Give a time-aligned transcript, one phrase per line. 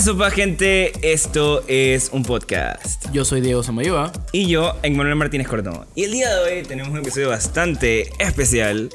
[0.00, 3.04] Azupa, gente, esto es un podcast.
[3.12, 4.10] Yo soy Diego Samayoa.
[4.32, 5.84] Y yo, Emmanuel Martínez Cordón.
[5.94, 8.88] Y el día de hoy tenemos un episodio bastante especial.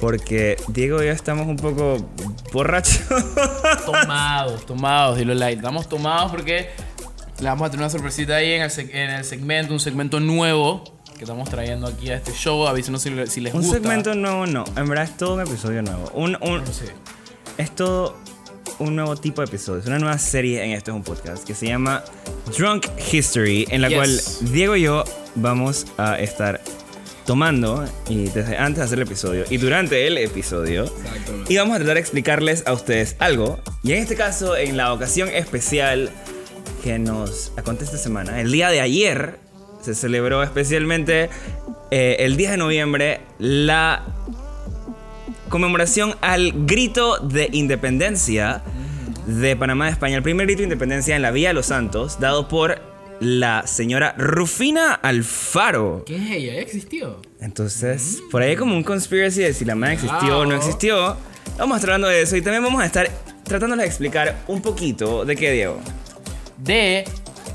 [0.00, 1.98] Porque Diego y yo estamos un poco
[2.52, 3.00] borrachos.
[3.86, 5.58] Tomados, tomados, dilo like.
[5.58, 6.68] Estamos tomados porque
[7.38, 10.82] le vamos a tener una sorpresita ahí en el, en el segmento, un segmento nuevo
[11.16, 12.66] que estamos trayendo aquí a este show.
[12.66, 13.76] Avísenos si, si les un gusta.
[13.76, 14.64] segmento nuevo, no.
[14.76, 16.10] En verdad es todo un episodio nuevo.
[16.12, 16.86] Un, un- Sí.
[17.56, 18.16] es todo
[18.78, 19.80] un nuevo tipo de episodio.
[19.80, 22.02] Es una nueva serie en Esto es un podcast que se llama
[22.56, 23.96] Drunk History, en la Yes.
[23.96, 24.20] cual
[24.52, 25.04] Diego y yo
[25.36, 26.60] vamos a estar
[27.26, 30.84] tomando y desde antes de hacer el episodio y durante el episodio
[31.48, 33.58] y vamos a tratar de explicarles a ustedes algo.
[33.82, 36.10] Y en este caso, en la ocasión especial
[36.82, 39.38] que nos acontece esta semana, el día de ayer
[39.82, 41.30] se celebró especialmente
[41.90, 44.04] eh, el 10 de noviembre la
[45.54, 48.64] conmemoración al grito de independencia
[49.28, 50.16] de Panamá de España.
[50.16, 52.82] El primer grito de independencia en la Vía de los Santos, dado por
[53.20, 56.02] la señora Rufina Alfaro.
[56.06, 56.54] ¿Qué es ella?
[56.54, 57.22] ¿Ya existió?
[57.38, 61.16] Entonces, por ahí hay como un conspiracy de si la man existió o no existió.
[61.56, 63.08] Vamos a estar hablando de eso y también vamos a estar
[63.44, 65.78] tratándoles de explicar un poquito de qué, Diego.
[66.58, 67.04] De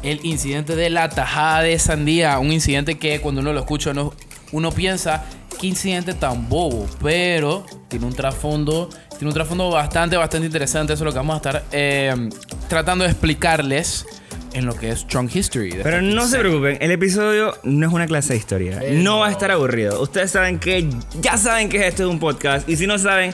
[0.03, 2.39] el incidente de la tajada de sandía.
[2.39, 4.13] Un incidente que cuando uno lo escucha uno,
[4.53, 5.25] uno piensa,
[5.59, 6.87] qué incidente tan bobo.
[7.03, 10.93] Pero tiene un trasfondo, tiene un trasfondo bastante, bastante interesante.
[10.93, 12.29] Eso es lo que vamos a estar eh,
[12.67, 14.05] tratando de explicarles
[14.53, 15.71] en lo que es Strong History.
[15.83, 18.79] Pero este no se preocupen, el episodio no es una clase de historia.
[18.81, 20.01] Eh, No va a estar aburrido.
[20.01, 20.89] Ustedes saben que
[21.21, 22.67] ya saben que esto es un podcast.
[22.67, 23.33] Y si no saben,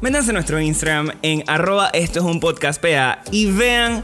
[0.00, 4.02] métanse a nuestro Instagram en arroba esto es un podcast PA y vean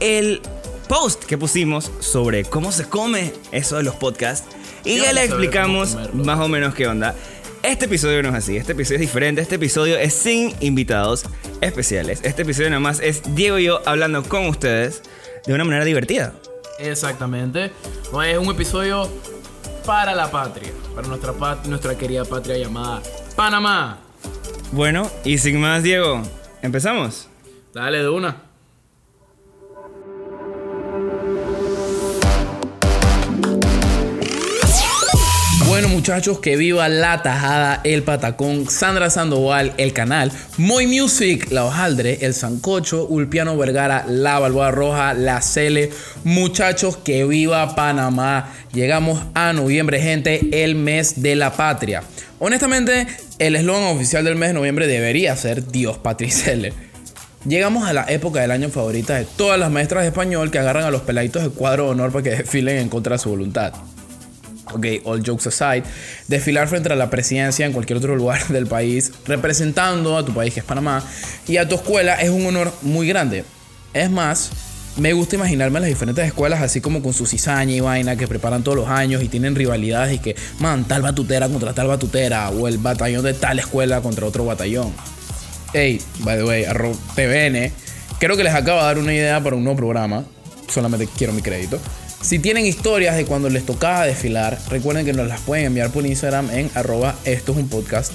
[0.00, 0.40] el
[0.88, 4.46] post que pusimos sobre cómo se come eso de los podcasts.
[4.84, 7.14] Y ya sabía explicamos más o menos qué onda.
[7.62, 11.24] Este episodio no es así, este episodio es diferente, este episodio es sin invitados
[11.60, 12.20] especiales.
[12.24, 15.02] Este episodio nada más es Diego y yo hablando con ustedes
[15.46, 16.32] de una manera divertida.
[16.80, 17.70] Exactamente.
[18.12, 19.08] No, es un episodio
[19.86, 20.72] para la patria.
[20.94, 23.00] Para nuestra, pat- nuestra querida patria llamada
[23.36, 24.00] Panamá.
[24.72, 26.22] Bueno, y sin más, Diego,
[26.62, 27.28] ¿empezamos?
[27.72, 28.42] Dale de una.
[35.72, 41.64] Bueno muchachos, que viva la tajada, el patacón, Sandra Sandoval, el canal, Moy Music, la
[41.64, 45.88] hojaldre, el sancocho, Ulpiano Vergara, la balboa roja, la Cele.
[46.24, 48.52] Muchachos, que viva Panamá.
[48.74, 52.02] Llegamos a noviembre, gente, el mes de la patria.
[52.38, 53.06] Honestamente,
[53.38, 56.74] el eslogan oficial del mes de noviembre debería ser Dios Patricele.
[57.46, 60.84] Llegamos a la época del año favorita de todas las maestras de español que agarran
[60.84, 63.72] a los peladitos de cuadro de honor para que desfilen en contra de su voluntad.
[64.74, 65.84] Ok, all jokes aside,
[66.28, 70.54] desfilar frente a la presidencia en cualquier otro lugar del país, representando a tu país
[70.54, 71.02] que es Panamá,
[71.46, 73.44] y a tu escuela es un honor muy grande.
[73.92, 74.50] Es más,
[74.96, 78.62] me gusta imaginarme las diferentes escuelas así como con su cizaña y vaina que preparan
[78.62, 82.68] todos los años y tienen rivalidades y que, man, tal batutera contra tal batutera, o
[82.68, 84.92] el batallón de tal escuela contra otro batallón.
[85.72, 86.64] Hey, by the way,
[87.14, 87.72] TVN,
[88.18, 90.24] creo que les acabo de dar una idea para un nuevo programa.
[90.68, 91.78] Solamente quiero mi crédito.
[92.22, 96.06] Si tienen historias de cuando les tocaba desfilar, recuerden que nos las pueden enviar por
[96.06, 98.12] Instagram en arroba esto es un podcast.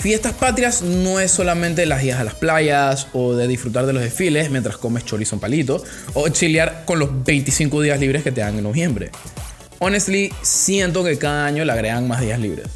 [0.00, 4.02] Fiestas patrias no es solamente las idas a las playas o de disfrutar de los
[4.02, 8.40] desfiles mientras comes chorizo en palito o chilear con los 25 días libres que te
[8.40, 9.10] dan en noviembre.
[9.78, 12.68] Honestly, siento que cada año le agregan más días libres.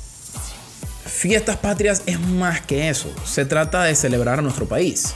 [1.06, 3.10] Fiestas patrias es más que eso.
[3.24, 5.14] Se trata de celebrar a nuestro país.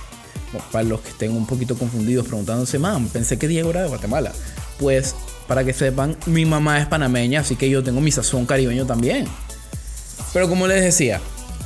[0.72, 4.32] Para los que estén un poquito confundidos preguntándose, mam, pensé que Diego era de Guatemala.
[4.78, 5.14] Pues,
[5.46, 9.26] para que sepan, mi mamá es panameña, así que yo tengo mi sazón caribeño también.
[10.32, 11.20] Pero como les decía,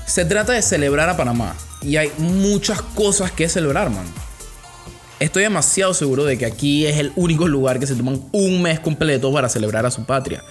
[0.07, 1.55] se trata de celebrar a Panamá.
[1.83, 4.07] Y hay muchas cosas que celebrar, man.
[5.21, 8.81] Estoy demasiado seguro de que aquí es el único lugar que se toman un mes
[8.81, 10.43] completo para celebrar a su patria.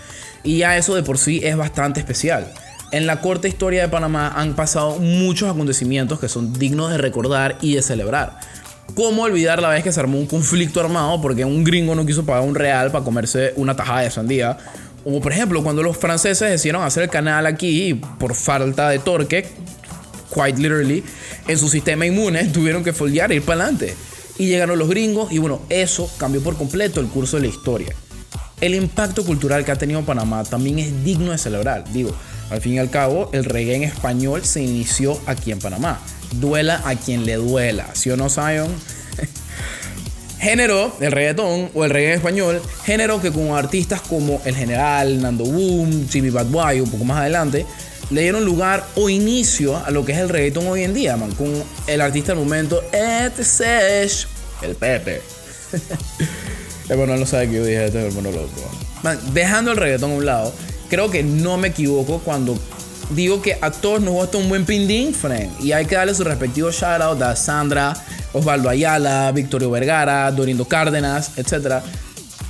[0.43, 2.53] Y ya eso de por sí es bastante especial.
[2.93, 7.57] En la corta historia de Panamá han pasado muchos acontecimientos que son dignos de recordar
[7.59, 8.37] y de celebrar.
[8.93, 12.23] ¿Cómo olvidar la vez que se armó un conflicto armado porque un gringo no quiso
[12.23, 14.59] pagar un real para comerse una tajada de sandía?
[15.03, 19.47] O por ejemplo, cuando los franceses decidieron hacer el canal aquí por falta de torque,
[20.31, 21.03] quite literally,
[21.47, 23.95] en su sistema inmune tuvieron que foldear e ir para adelante.
[24.37, 27.95] Y llegaron los gringos y bueno, eso cambió por completo el curso de la historia.
[28.61, 31.91] El impacto cultural que ha tenido Panamá también es digno de celebrar.
[31.91, 32.15] Digo,
[32.53, 35.99] al fin y al cabo, el reggae en español se inició aquí en Panamá.
[36.33, 38.71] Duela a quien le duela, ¿sí o no, Zion?
[40.39, 45.45] género, el reggaetón o el reggae español, género que con artistas como El General, Nando
[45.45, 47.65] Boom, Jimmy Bad Boy, un poco más adelante,
[48.11, 51.31] le dieron lugar o inicio a lo que es el reggaetón hoy en día, man,
[51.31, 51.51] con
[51.87, 53.31] el artista del momento, Ed
[54.61, 55.21] el Pepe.
[56.89, 58.71] el no sabe que yo dije, este es el loco.
[59.01, 60.53] Man, dejando el reggaetón a un lado,
[60.93, 62.55] creo que no me equivoco cuando
[63.15, 65.49] digo que a todos nos gusta un buen pindín, friend.
[65.59, 67.95] Y hay que darle su respectivo shout out a Sandra,
[68.31, 71.81] Osvaldo Ayala, Victorio Vergara, Dorindo Cárdenas, etc.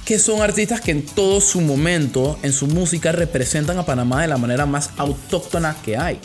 [0.03, 4.27] Que son artistas que en todo su momento, en su música, representan a Panamá de
[4.27, 6.19] la manera más autóctona que hay.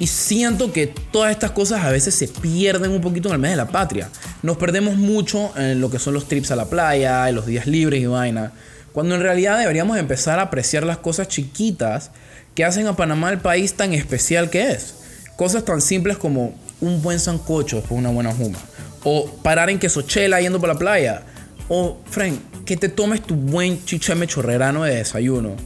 [0.00, 3.50] Y siento que todas estas cosas a veces se pierden un poquito en el mes
[3.50, 4.08] de la patria.
[4.42, 7.66] Nos perdemos mucho en lo que son los trips a la playa, en los días
[7.66, 8.52] libres y vaina.
[8.92, 12.10] Cuando en realidad deberíamos empezar a apreciar las cosas chiquitas
[12.54, 14.94] que hacen a Panamá el país tan especial que es.
[15.36, 18.58] Cosas tan simples como un buen sancocho después una buena juma.
[19.04, 21.22] O parar en quesochela yendo por la playa.
[21.68, 22.34] O, Frank,
[22.66, 25.56] que te tomes tu buen chichame chorrerano de desayuno.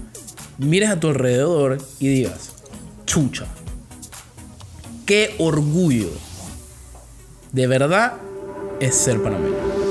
[0.58, 2.52] Mires a tu alrededor y digas,
[3.05, 3.46] chucha.
[5.05, 6.11] Qué orgullo.
[7.52, 8.14] De verdad
[8.81, 9.86] es ser panameño.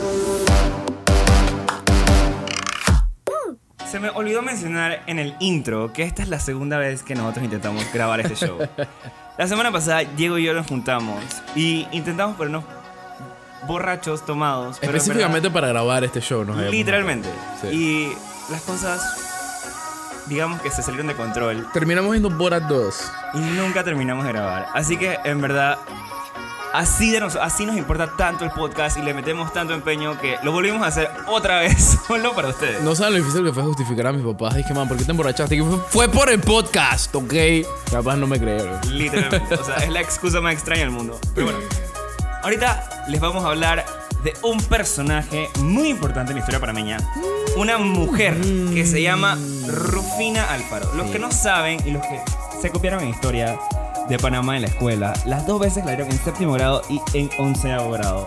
[3.95, 7.45] Se me olvidó mencionar en el intro que esta es la segunda vez que nosotros
[7.45, 8.57] intentamos grabar este show.
[9.37, 11.23] La semana pasada Diego y yo nos juntamos
[11.55, 12.65] y intentamos ponernos
[13.65, 14.79] borrachos, tomados.
[14.81, 16.61] Específicamente para grabar este show, ¿no?
[16.69, 17.29] Literalmente.
[17.71, 18.09] Y
[18.51, 19.01] las cosas,
[20.27, 21.65] digamos que se salieron de control.
[21.71, 23.11] Terminamos viendo Borat 2.
[23.35, 24.67] Y nunca terminamos de grabar.
[24.73, 25.77] Así que en verdad
[26.75, 30.37] Así, de nos, así nos importa tanto el podcast y le metemos tanto empeño que
[30.43, 32.83] lo volvimos a hacer otra vez solo para ustedes.
[32.83, 34.55] No saben lo difícil que fue justificar a mis papás.
[34.55, 35.63] Dije, man, ¿por qué te emborrachaste?
[35.63, 37.33] fue, fue, por el podcast, ¿ok?
[37.89, 38.77] Capaz no me creyeron.
[38.91, 39.55] Literalmente.
[39.59, 41.17] o sea, es la excusa más extraña del mundo.
[41.33, 41.61] Pero bueno,
[42.43, 43.85] ahorita les vamos a hablar
[44.25, 46.97] de un personaje muy importante en la historia panameña.
[47.55, 48.35] Una mujer
[48.73, 50.93] que se llama Rufina Alfaro.
[50.95, 52.19] Los que no saben y los que
[52.61, 53.57] se copiaron en historia
[54.09, 55.13] de Panamá en la escuela.
[55.25, 58.25] Las dos veces la dieron en séptimo grado y en onceavo grado.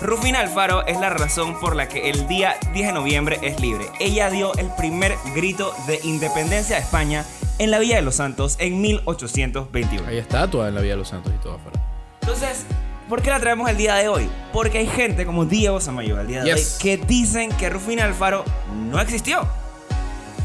[0.00, 3.86] Rufina Alfaro es la razón por la que el día 10 de noviembre es libre.
[3.98, 7.24] Ella dio el primer grito de independencia de España
[7.58, 10.06] en la Villa de los Santos en 1821.
[10.06, 11.80] Hay estatua en la Villa de los Santos y todo afuera.
[12.20, 12.64] Entonces,
[13.08, 14.28] ¿por qué la traemos el día de hoy?
[14.52, 18.44] Porque hay gente como Diego Samayo el día de hoy que dicen que Rufina Alfaro
[18.90, 19.48] no existió.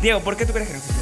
[0.02, 0.93] Diego, ¿por qué tú crees que no existió?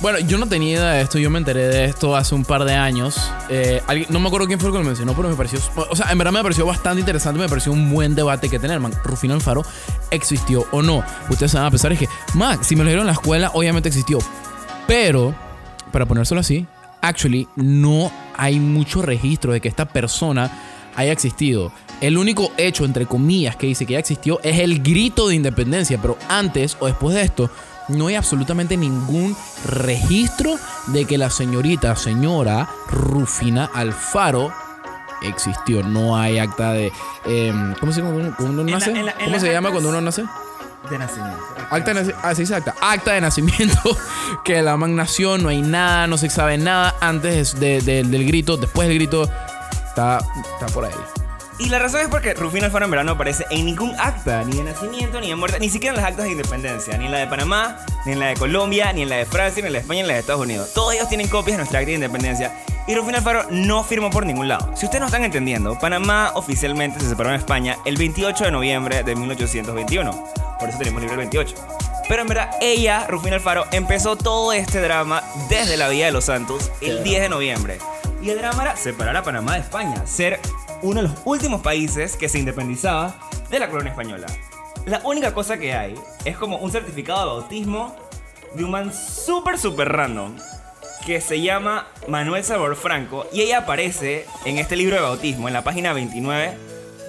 [0.00, 2.64] Bueno, yo no tenía idea de esto, yo me enteré de esto hace un par
[2.64, 3.20] de años.
[3.48, 5.58] Eh, no me acuerdo quién fue el que lo mencionó, pero me pareció.
[5.90, 8.78] O sea, en verdad me pareció bastante interesante, me pareció un buen debate que tener,
[8.78, 8.92] man.
[9.02, 9.64] Rufino Alfaro
[10.12, 11.02] existió o no.
[11.28, 13.88] Ustedes van a pensar, es que, Max, si me lo dieron en la escuela, obviamente
[13.88, 14.18] existió.
[14.86, 15.34] Pero,
[15.90, 16.64] para ponérselo así,
[17.00, 20.48] actually, no hay mucho registro de que esta persona
[20.94, 21.72] haya existido.
[22.00, 25.98] El único hecho, entre comillas, que dice que ya existió es el grito de independencia,
[26.00, 27.50] pero antes o después de esto
[27.88, 30.58] no hay absolutamente ningún registro
[30.88, 34.52] de que la señorita, señora Rufina Alfaro
[35.22, 35.82] existió.
[35.82, 36.92] No hay acta de.
[37.24, 38.92] Em, ¿Cómo se, cuando uno nace?
[39.24, 40.24] ¿Cómo se llama cuando uno nace?
[40.90, 41.44] De nacimiento.
[41.70, 42.20] Acta de nacimiento.
[42.22, 42.74] Ah, sí, acta.
[42.80, 43.98] Acta de nacimiento.
[44.44, 48.88] que la man nació, no hay nada, no se sabe nada antes del grito, después
[48.88, 49.28] del grito.
[49.88, 50.18] Está,
[50.54, 51.27] está por ahí.
[51.60, 54.58] Y la razón es porque Rufino Alfaro en verdad no aparece en ningún acta, ni
[54.58, 57.18] de nacimiento, ni de muerte, ni siquiera en las actas de independencia, ni en la
[57.18, 59.78] de Panamá, ni en la de Colombia, ni en la de Francia, ni en la
[59.78, 60.72] de España, ni en la de Estados Unidos.
[60.72, 62.52] Todos ellos tienen copias de nuestra acta de independencia
[62.86, 64.70] y Rufino Alfaro no firmó por ningún lado.
[64.76, 69.02] Si ustedes no están entendiendo, Panamá oficialmente se separó en España el 28 de noviembre
[69.02, 70.10] de 1821.
[70.58, 71.54] Por eso tenemos libre el 28.
[72.08, 76.24] Pero en verdad, ella, Rufino Alfaro, empezó todo este drama desde la Vía de los
[76.24, 77.78] Santos el 10 de noviembre.
[78.22, 80.40] Y el drama era separar a Panamá de España, ser
[80.82, 83.14] uno de los últimos países que se independizaba
[83.50, 84.26] de la colonia española.
[84.86, 85.94] La única cosa que hay
[86.24, 87.96] es como un certificado de bautismo
[88.54, 90.36] de un man súper, súper random
[91.04, 95.54] que se llama Manuel Salvador Franco y ella aparece en este libro de bautismo, en
[95.54, 96.56] la página 29,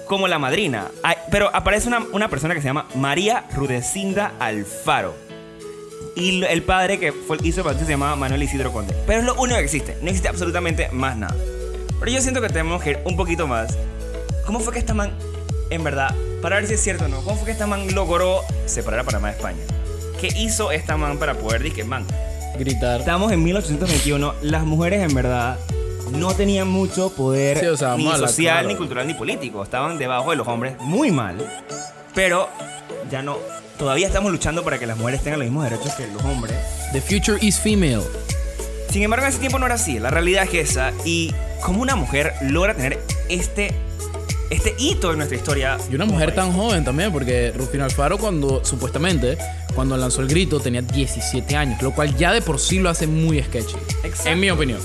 [0.06, 0.88] como la madrina.
[1.30, 5.14] Pero aparece una, una persona que se llama María Rudecinda Alfaro.
[6.16, 8.94] Y el padre que hizo el bautismo se llamaba Manuel Isidro Conde.
[9.06, 11.36] Pero es lo único que existe, no existe absolutamente más nada.
[12.00, 13.76] Pero yo siento que tenemos que ir un poquito más.
[14.46, 15.12] ¿Cómo fue que esta man,
[15.68, 18.40] en verdad, para ver si es cierto o no, cómo fue que esta man logró
[18.66, 19.60] separar a Panamá de España?
[20.20, 22.04] ¿Qué hizo esta man para poder decir, man?
[22.58, 23.00] Gritar.
[23.00, 25.58] Estamos en 1821, las mujeres en verdad
[26.12, 27.62] no tenían mucho poder
[27.96, 29.62] ni social, ni cultural, ni político.
[29.62, 31.36] Estaban debajo de los hombres muy mal.
[32.14, 32.48] Pero
[33.10, 33.38] ya no.
[33.78, 36.56] Todavía estamos luchando para que las mujeres tengan los mismos derechos que los hombres.
[36.92, 38.02] The future is female.
[38.90, 39.98] Sin embargo, en ese tiempo no era así.
[39.98, 40.92] La realidad es esa.
[41.04, 41.32] Y
[41.62, 43.72] cómo una mujer logra tener este
[44.50, 45.78] este hito en nuestra historia.
[45.90, 49.38] Y una mujer tan joven también, porque Rufino Alfaro cuando, supuestamente,
[49.74, 53.06] cuando lanzó el grito tenía 17 años, lo cual ya de por sí lo hace
[53.06, 53.76] muy sketchy.
[54.02, 54.30] Exacto.
[54.30, 54.80] En mi opinión.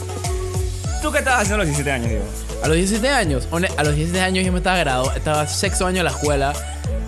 [1.01, 2.25] ¿Tú qué estabas haciendo a los 17 años, Diego?
[2.63, 6.00] A los 17 años, a los 17 años yo me estaba graduando, estaba sexto año
[6.00, 6.53] en la escuela,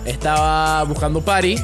[0.06, 1.58] estaba buscando party.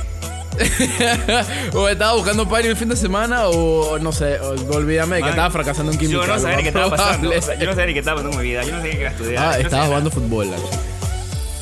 [1.73, 5.29] o estaba buscando party el fin de semana o no sé, o, olvídame de que
[5.29, 6.21] estaba fracasando en química.
[6.21, 7.29] Yo no sabía qué estaba pasando.
[7.29, 7.37] probable.
[7.37, 8.63] O sea, yo no sabía ni qué estaba pasando en mi vida.
[8.63, 9.43] Yo no sabía qué iba a estudiar.
[9.43, 10.51] Ah, no estaba jugando fútbol.
[10.51, 10.69] la nada.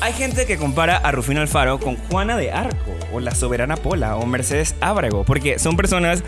[0.00, 4.16] Hay gente que compara a Rufino Alfaro con Juana de Arco, o la Soberana Pola,
[4.16, 6.24] o Mercedes Ábrego, porque son personas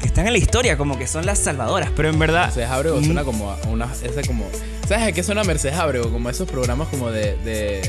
[0.00, 2.46] que están en la historia, como que son las salvadoras, pero en verdad.
[2.46, 3.88] Mercedes Abrego mm, suena como a una.
[4.02, 4.50] Ese como,
[4.88, 6.10] ¿Sabes a qué suena Mercedes Abrego?
[6.10, 7.36] Como esos programas como de.
[7.44, 7.82] de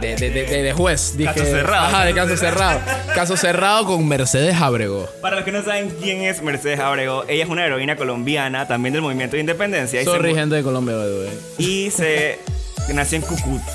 [0.00, 1.32] de, de, de, de- juez, dije.
[1.32, 2.80] Caso cerrado, Ajá, de caso cerrado.
[3.14, 5.08] Caso cerrado con Mercedes Abrego.
[5.20, 8.92] Para los que no saben quién es Mercedes Ábrego, ella es una heroína colombiana, también
[8.92, 10.00] del movimiento de independencia.
[10.00, 11.30] y se Sorry, mu- gente de Colombia, way.
[11.58, 12.38] Y se
[12.92, 13.22] nació en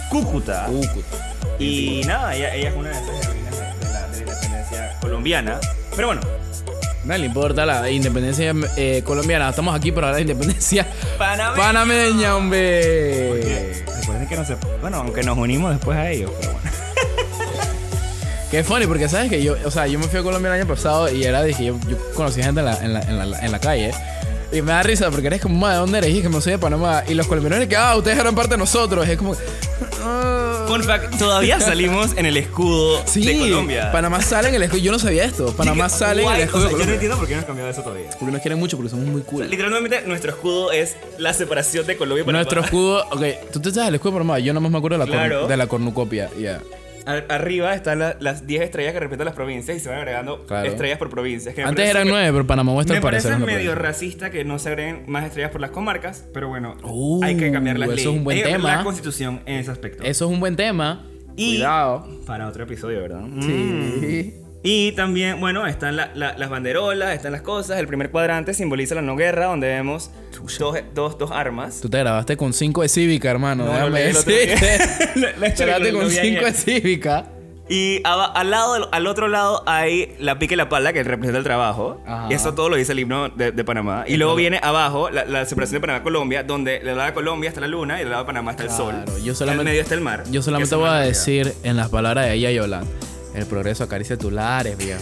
[0.09, 0.65] Cúcuta.
[0.67, 1.35] Cúcuta.
[1.59, 5.59] Y nada, ella, ella es una de esas heroínas de la, de la independencia colombiana.
[5.95, 6.21] Pero bueno,
[7.03, 9.49] No le importa la independencia eh, colombiana.
[9.49, 11.55] Estamos aquí para la independencia Panameña.
[11.55, 13.83] panameña, hombre.
[14.29, 14.55] que no se.
[14.79, 16.69] Bueno, aunque nos unimos después a ellos, pero bueno.
[18.51, 20.67] Qué funny, porque sabes que yo, o sea, yo me fui a Colombia el año
[20.67, 23.51] pasado y era, dije, yo, yo conocí gente en la, en la, en la, en
[23.51, 23.91] la calle.
[24.51, 26.11] Y me da risa porque eres como, "Ma, ¿de dónde eres?
[26.11, 27.03] Y dije, no soy de Panamá.
[27.07, 29.07] Y los colombianos que, ah, ustedes eran parte de nosotros.
[29.07, 29.35] Y es como,
[30.03, 30.32] ah.
[30.67, 33.91] Fun fact: todavía salimos en el escudo Sí, de Colombia.
[33.91, 34.79] Panamá sale en el escudo.
[34.81, 35.53] Yo no sabía esto.
[35.55, 37.39] Panamá Sí sale en el escudo o de sea, Yo no entiendo por qué no
[37.41, 38.09] han cambiado eso todavía.
[38.19, 39.49] Porque nos quieren mucho, porque somos muy cool.
[39.49, 42.43] Literalmente, nuestro escudo es la separación de Colombia y Panamá.
[42.43, 44.39] Nuestro escudo, ok, tú te sabes el escudo de Panamá.
[44.39, 45.47] Yo nomás me acuerdo de la, Claro.
[45.47, 46.29] de la cornucopia.
[46.37, 46.61] Yeah.
[47.05, 50.45] Ar- arriba están la- las 10 estrellas que representan las provincias y se van agregando
[50.45, 50.67] Claro.
[50.69, 51.53] estrellas por provincias.
[51.53, 54.45] que Antes eran súper- nueve, pero Panamá Oeste Me parece es la medio racista que
[54.45, 57.87] no se agreguen más estrellas por las comarcas, pero bueno, Uh, hay que cambiar las
[57.89, 58.09] eso leyes.
[58.11, 58.75] es un buen Hay cambiar tema.
[58.77, 60.03] La constitución en ese aspecto.
[60.03, 61.05] Eso es un buen tema.
[61.35, 62.07] Y- Cuidado.
[62.25, 63.21] Para otro episodio, ¿verdad?
[63.21, 64.42] Mm.
[64.65, 67.79] Y también, bueno, están la- la- las banderolas, están las cosas.
[67.79, 70.09] El primer cuadrante simboliza la no guerra, donde vemos
[70.57, 71.81] dos, dos, dos armas.
[71.81, 73.65] Tú te grabaste con 5 de cívica, hermano.
[73.65, 74.55] No, déjame decirte.
[75.13, 77.25] Te grabaste con lo vi 5 de cívica.
[77.69, 81.37] Y aba- al, lado, al otro lado hay la pica y la pala, que representa
[81.37, 82.01] el trabajo.
[82.05, 82.27] Ajá.
[82.29, 84.05] Y eso todo lo dice el himno de, de Panamá.
[84.07, 87.59] Y luego viene abajo la, la separación de Panamá-Colombia, donde del lado de Colombia está
[87.61, 88.95] la luna y del lado de Panamá está el sol.
[89.23, 90.23] Yo En solamente- el medio está el mar.
[90.31, 92.87] Yo solamente voy a decir en las palabras de ella y Yolanda.
[93.33, 95.01] El progreso acaricia tus lares, viejo.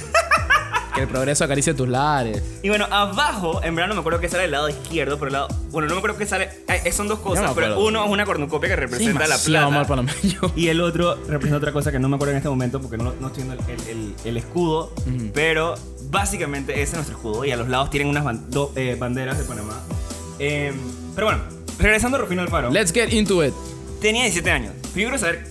[0.96, 2.42] que el progreso acaricia tus lares.
[2.64, 5.34] Y bueno, abajo, en verdad no me acuerdo qué sale del lado izquierdo, pero el
[5.34, 5.48] lado.
[5.72, 6.50] Bueno, no me acuerdo qué sale.
[6.68, 9.70] eh, son dos cosas, pero uno es una cornucopia que representa la Demasiado plata.
[9.70, 10.40] mal panameño.
[10.56, 13.14] Y el otro representa otra cosa que no me acuerdo en este momento porque no,
[13.20, 14.94] no estoy viendo el, el- el- el escudo.
[15.34, 15.76] Pero
[16.10, 17.46] básicamente ese es nuestro escudo.
[17.46, 18.46] Y a los lados tienen unas ban-
[18.76, 19.80] eh, banderas de Panamá.
[20.40, 20.74] Eh,
[21.16, 21.42] pero bueno,
[21.80, 22.70] regresando a Rufino Alfaro.
[22.72, 23.54] Let's get into it.
[24.02, 24.74] Tenía 17 años.
[24.88, 25.48] Yo quiero saber,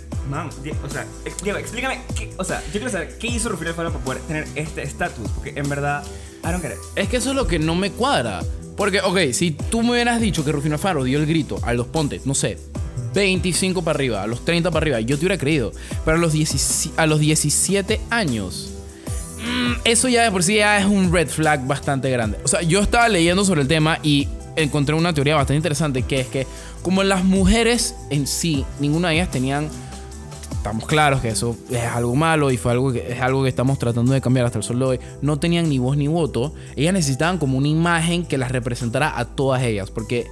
[0.63, 1.07] Die- o sea,
[1.43, 4.47] Diego, explícame, qué, o sea, yo quiero saber qué hizo Rufino Alfaro para poder tener
[4.55, 5.29] este estatus.
[5.31, 6.03] Porque en verdad,
[6.45, 6.79] I don't get it.
[6.97, 8.43] Es que eso es lo que no me cuadra.
[8.77, 11.87] Porque, ok, si tú me hubieras dicho que Rufino Alfaro dio el grito a los
[11.87, 12.57] pontes, no sé,
[13.15, 15.73] 25 para arriba, a los 30 para arriba, yo te hubiera creído.
[16.05, 18.71] Pero a los, 17 a los 17 años,
[19.39, 22.39] mm, eso ya de por sí ya es un red flag bastante grande.
[22.45, 26.21] O sea, yo estaba leyendo sobre el tema y encontré una teoría bastante interesante que
[26.21, 26.47] es que
[26.83, 29.69] como las mujeres en sí, ninguna de ellas tenían
[30.61, 33.79] estamos claros que eso es algo malo y fue algo que es algo que estamos
[33.79, 35.01] tratando de cambiar hasta el sol de hoy.
[35.23, 36.53] No tenían ni voz ni voto.
[36.77, 40.27] Ellas necesitaban como una imagen que las representara a todas ellas, porque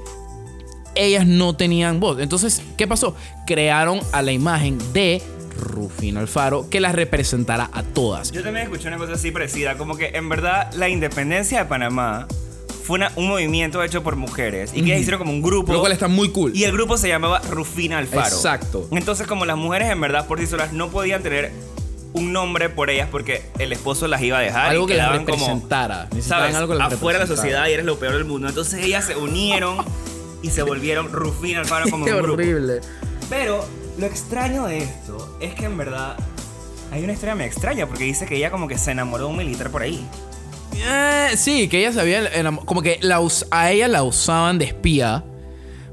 [0.95, 2.19] ellas no tenían voz.
[2.21, 3.17] Entonces, ¿qué pasó?
[3.47, 5.23] Crearon a la imagen de
[5.59, 8.31] Rufino Alfaro que las representara a todas.
[8.31, 12.29] Yo también escuché una cosa así parecida, como que en verdad la independencia de Panamá
[12.89, 15.73] fue una- un movimiento hecho por mujeres y que ellas hicieron como un grupo.
[15.75, 16.53] Lo cual está muy cool.
[16.57, 18.35] Y el grupo se llamaba Rufina Alfaro.
[18.35, 18.89] Exacto.
[18.91, 21.53] Entonces, como las mujeres en verdad por sí solas no podían tener
[22.15, 24.71] un nombre por ellas porque el esposo las iba a dejar.
[24.71, 26.09] Algo y que las como, representara.
[26.11, 26.57] Necesitaban ¿sabes?
[26.57, 28.49] algo que las Afuera de la sociedad y eres lo peor del mundo.
[28.49, 29.77] Entonces ellas se unieron
[30.43, 32.33] y se volvieron Rufina Alfaro como Qué un grupo.
[32.35, 32.81] horrible.
[33.29, 33.63] Pero
[33.99, 36.17] lo extraño de esto es que en verdad
[36.91, 39.37] hay una historia me extraña porque dice que ella como que se enamoró de un
[39.37, 40.09] militar por ahí.
[40.81, 42.29] Eh, sí, que ella sabía,
[42.65, 43.21] como que la
[43.51, 45.25] a ella la usaban de espía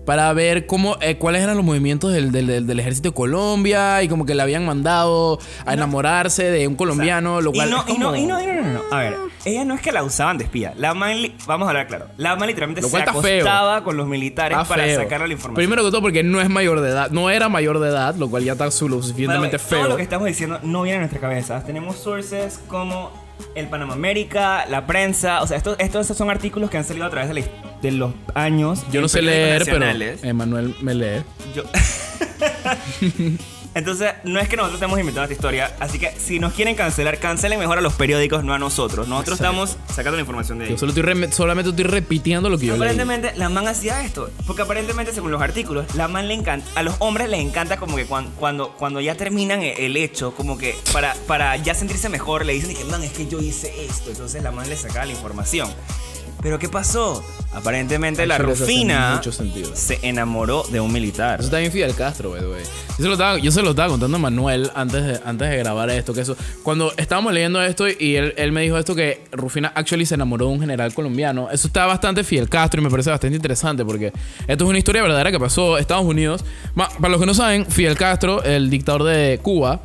[0.05, 4.23] para ver cómo, eh, cuáles eran los movimientos del, del- ejército de Colombia y como
[4.27, 7.97] que le habían mandado a enamorarse de un colombiano, lo cual y no, como- y
[7.97, 8.81] no, y no, y no, no, no.
[8.95, 9.15] A ver,
[9.45, 10.75] ella no es que la usaban de espía.
[10.77, 12.05] La man, vamos a hablar claro.
[12.17, 13.01] La man literalmente se feo.
[13.01, 15.01] acostaba con los militares Está para feo.
[15.01, 15.55] sacarle la información.
[15.55, 18.29] Primero que todo porque no es mayor de edad, no era mayor de edad, lo
[18.29, 19.79] cual ya está suficientemente way, feo.
[19.79, 21.65] Todo lo que estamos diciendo no viene a nuestras cabezas.
[21.65, 23.11] Tenemos sources como
[23.55, 25.41] el Panama América, la prensa.
[25.41, 27.47] O sea, estos, estos son artículos que han salido a través de, la-
[27.81, 28.83] de los años.
[28.91, 29.85] Yo no sé leer, pero.
[30.23, 31.23] Emanuel me lee.
[31.55, 31.63] Yo,
[33.75, 37.19] Entonces, no es que nosotros estemos inventando esta historia, así que si nos quieren cancelar,
[37.19, 39.05] cancelen mejor a los periódicos, no a nosotros.
[39.09, 40.71] Nosotros estamos sacando la información de ahí.
[40.71, 42.81] Yo solo estoy solamente estoy repitiendo lo que yo leí.
[42.81, 46.83] Aparentemente la man hacía esto, porque aparentemente según los artículos, la man le encanta, a
[46.83, 50.57] los hombres les encanta como que cuan- cuando, cuando, ya terminan e- el hecho, como
[50.57, 54.09] que para, para ya sentirse mejor, le dicen que man, es que yo hice esto,
[54.09, 55.69] entonces la man le sacaba la información.
[56.45, 57.25] Pero ¿qué pasó?
[57.55, 59.19] Aparentemente la Rufina
[59.73, 61.39] se enamoró de un militar.
[61.39, 62.61] Eso está bien Fidel Castro, by the way.
[62.89, 65.57] Yo se lo estaba, yo se lo estaba contando a Manuel antes de, antes de
[65.57, 66.13] grabar esto.
[66.13, 70.05] Que eso, cuando estábamos leyendo esto y él, él me dijo esto que Rufina actually
[70.05, 71.49] se enamoró de un general colombiano.
[71.49, 74.13] Eso está bastante Fidel Castro y me parece bastante interesante porque
[74.47, 76.45] esto es una historia verdadera que pasó en Estados Unidos.
[76.75, 79.81] Para los que no saben, Fidel Castro, el dictador de Cuba,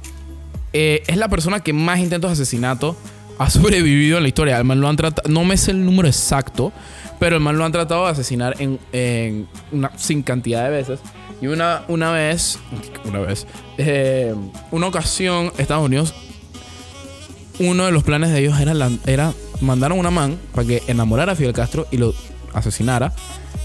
[0.75, 2.99] eh, es la persona que más intentos de asesinato
[3.41, 4.59] ha sobrevivido en la historia.
[4.59, 6.73] El man lo han tratado, no me sé el número exacto,
[7.19, 11.01] pero el man lo han tratado de asesinar en, en una sin cantidad de veces.
[11.41, 12.59] Y una, una vez,
[13.07, 13.47] una vez,
[13.79, 14.35] eh,
[14.71, 16.13] una ocasión, Estados Unidos,
[17.59, 19.33] uno de los planes de ellos era, lan- era
[19.63, 22.15] mandaron una man para que enamorara a Fidel Castro y lo
[22.53, 23.15] asesinara.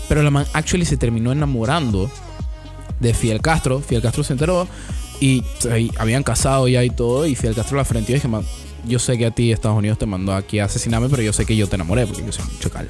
[0.08, 2.10] Pero la man actually se terminó enamorando
[3.02, 3.82] de Fidel Castro.
[3.82, 4.68] Fidel Castro se enteró
[5.20, 7.26] y ahí habían casado ya y todo.
[7.26, 8.44] Y Fidel Castro la frente y dije, man,
[8.86, 11.46] yo sé que a ti Estados Unidos te mandó aquí a asesinarme, pero yo sé
[11.46, 12.88] que yo te enamoré porque yo soy un chocal.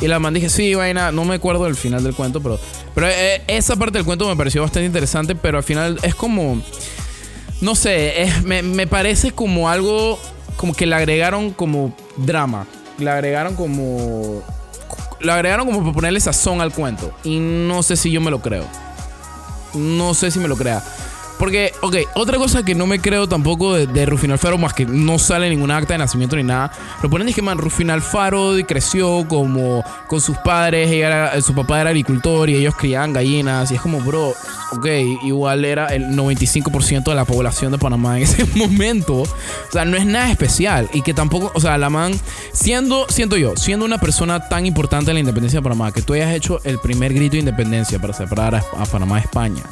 [0.00, 2.58] Y la man dije, sí, vaina, no me acuerdo del final del cuento, pero,
[2.94, 6.60] pero eh, esa parte del cuento me pareció bastante interesante, pero al final es como,
[7.60, 10.18] no sé, me, me parece como algo,
[10.56, 12.66] como que le agregaron como drama,
[12.98, 14.42] le agregaron como,
[15.20, 17.12] le agregaron como para ponerle sazón al cuento.
[17.24, 18.64] Y no sé si yo me lo creo.
[19.74, 20.82] No sé si me lo crea.
[21.38, 24.86] Porque, ok, otra cosa que no me creo tampoco de, de Rufino Alfaro, más que
[24.86, 26.70] no sale ninguna acta de nacimiento ni nada,
[27.02, 31.52] lo ponen es que, man, Rufino Alfaro creció como con sus padres, ella era- su
[31.54, 34.32] papá era agricultor y ellos criaban gallinas, y es como, bro,
[34.72, 34.86] ok,
[35.24, 39.26] igual era el 95% de la población de Panamá en ese momento, o
[39.72, 42.12] sea, no es nada especial, y que tampoco, o sea, la man,
[42.52, 46.12] siendo, siento yo, siendo una persona tan importante en la independencia de Panamá, que tú
[46.14, 49.62] hayas hecho el primer grito de independencia para separar a Panamá de España,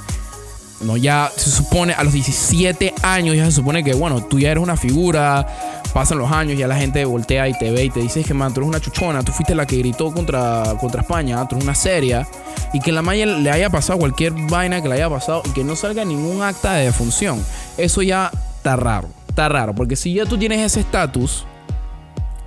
[0.83, 4.51] no, ya se supone a los 17 años ya se supone que, bueno, tú ya
[4.51, 5.47] eres una figura,
[5.93, 8.53] pasan los años, ya la gente voltea y te ve y te dice que, man,
[8.53, 11.75] tú eres una chuchona, tú fuiste la que gritó contra, contra España, tú eres una
[11.75, 12.27] seria,
[12.73, 15.65] y que la Maya le haya pasado cualquier vaina que le haya pasado y que
[15.65, 17.45] no salga ningún acta de defunción.
[17.77, 21.45] Eso ya está raro, está raro, porque si ya tú tienes ese estatus,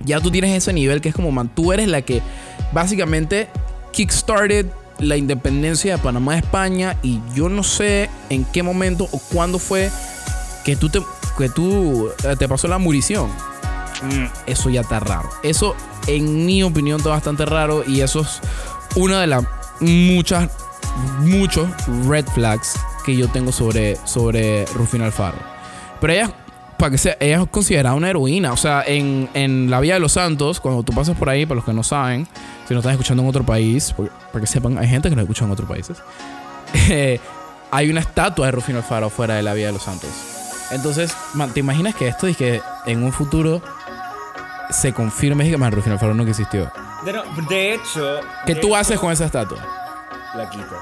[0.04, 2.22] ya tú tienes ese nivel que es como, man, tú eres la que
[2.72, 3.48] básicamente
[3.92, 4.66] kickstarted
[4.98, 9.58] la independencia de Panamá de España y yo no sé en qué momento o cuándo
[9.58, 9.90] fue
[10.64, 11.00] que tú te,
[11.38, 13.28] que tú eh, te pasó la murición.
[14.02, 15.28] Mm, Eso ya está raro.
[15.42, 15.74] Eso,
[16.06, 18.40] en mi opinión, está bastante raro y eso es
[18.94, 19.44] una de las
[19.80, 20.50] muchas,
[21.20, 21.68] muchos
[22.06, 25.38] red flags que yo tengo sobre, sobre Rufino Alfaro.
[26.00, 26.34] Pero ella,
[26.78, 28.52] para que sea, ella es considerada una heroína.
[28.52, 31.56] O sea, en, en la Vía de los Santos, cuando tú pasas por ahí, para
[31.56, 32.26] los que no saben,
[32.68, 35.22] si no están escuchando en otro país, porque- para que sepan, hay gente que nos
[35.22, 35.98] escucha en otros países.
[36.90, 37.20] eh,
[37.70, 40.10] hay una estatua de Rufino Alfaro fuera de la Vía de los Santos.
[40.70, 43.62] Entonces, man, ¿te imaginas que esto es que en un futuro
[44.70, 46.70] se confirme que man, Rufino Alfaro nunca existió?
[47.04, 48.20] De, no- de hecho...
[48.44, 49.58] ¿Qué de tú hecho, haces con esa estatua?
[50.34, 50.76] La quito.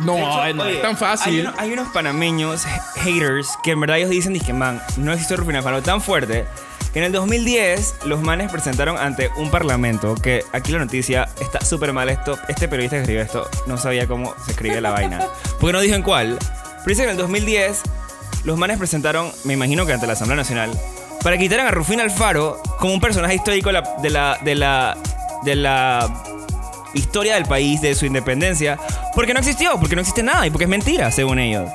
[0.00, 1.32] No, hecho, no oye, es tan fácil.
[1.34, 5.12] Hay, uno- hay unos panameños ha- haters que en verdad ellos dicen que man, no
[5.12, 6.46] existió Rufino Alfaro tan fuerte
[6.92, 11.64] que en el 2010 los manes presentaron ante un parlamento que aquí la noticia está
[11.64, 12.38] súper mal esto.
[12.48, 15.20] Este periodista que escribió esto no sabía cómo se escribe la vaina.
[15.60, 16.36] Porque no dijo en cuál.
[16.40, 17.82] Pero dice que en el 2010
[18.44, 20.70] los manes presentaron, me imagino que ante la Asamblea Nacional,
[21.22, 24.54] para que quitaran a Rufino Alfaro como un personaje histórico de la, de la, de
[24.56, 24.96] la,
[25.44, 26.22] de la
[26.94, 28.78] historia del país, de su independencia,
[29.14, 31.70] porque no existió, porque no existe nada y porque es mentira, según ellos.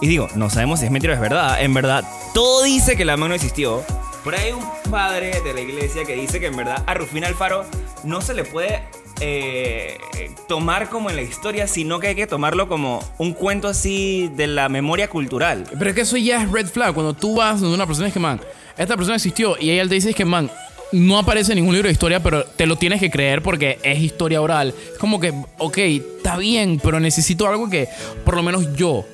[0.00, 1.62] Y digo, no sabemos si es mentira o es verdad.
[1.62, 3.82] En verdad, todo dice que la mano no existió.
[4.26, 7.64] Ahí hay un padre de la iglesia que dice que en verdad a Rufina Alfaro
[8.04, 8.82] no se le puede
[9.20, 9.98] eh,
[10.46, 14.46] tomar como en la historia, sino que hay que tomarlo como un cuento así de
[14.46, 15.64] la memoria cultural.
[15.78, 16.94] Pero es que eso ya es red flag.
[16.94, 18.40] Cuando tú vas donde una persona es que, man,
[18.76, 20.50] esta persona existió y ella te dice que, man,
[20.92, 23.98] no aparece en ningún libro de historia, pero te lo tienes que creer porque es
[24.00, 24.74] historia oral.
[24.92, 27.88] Es como que, ok, está bien, pero necesito algo que,
[28.24, 29.04] por lo menos yo,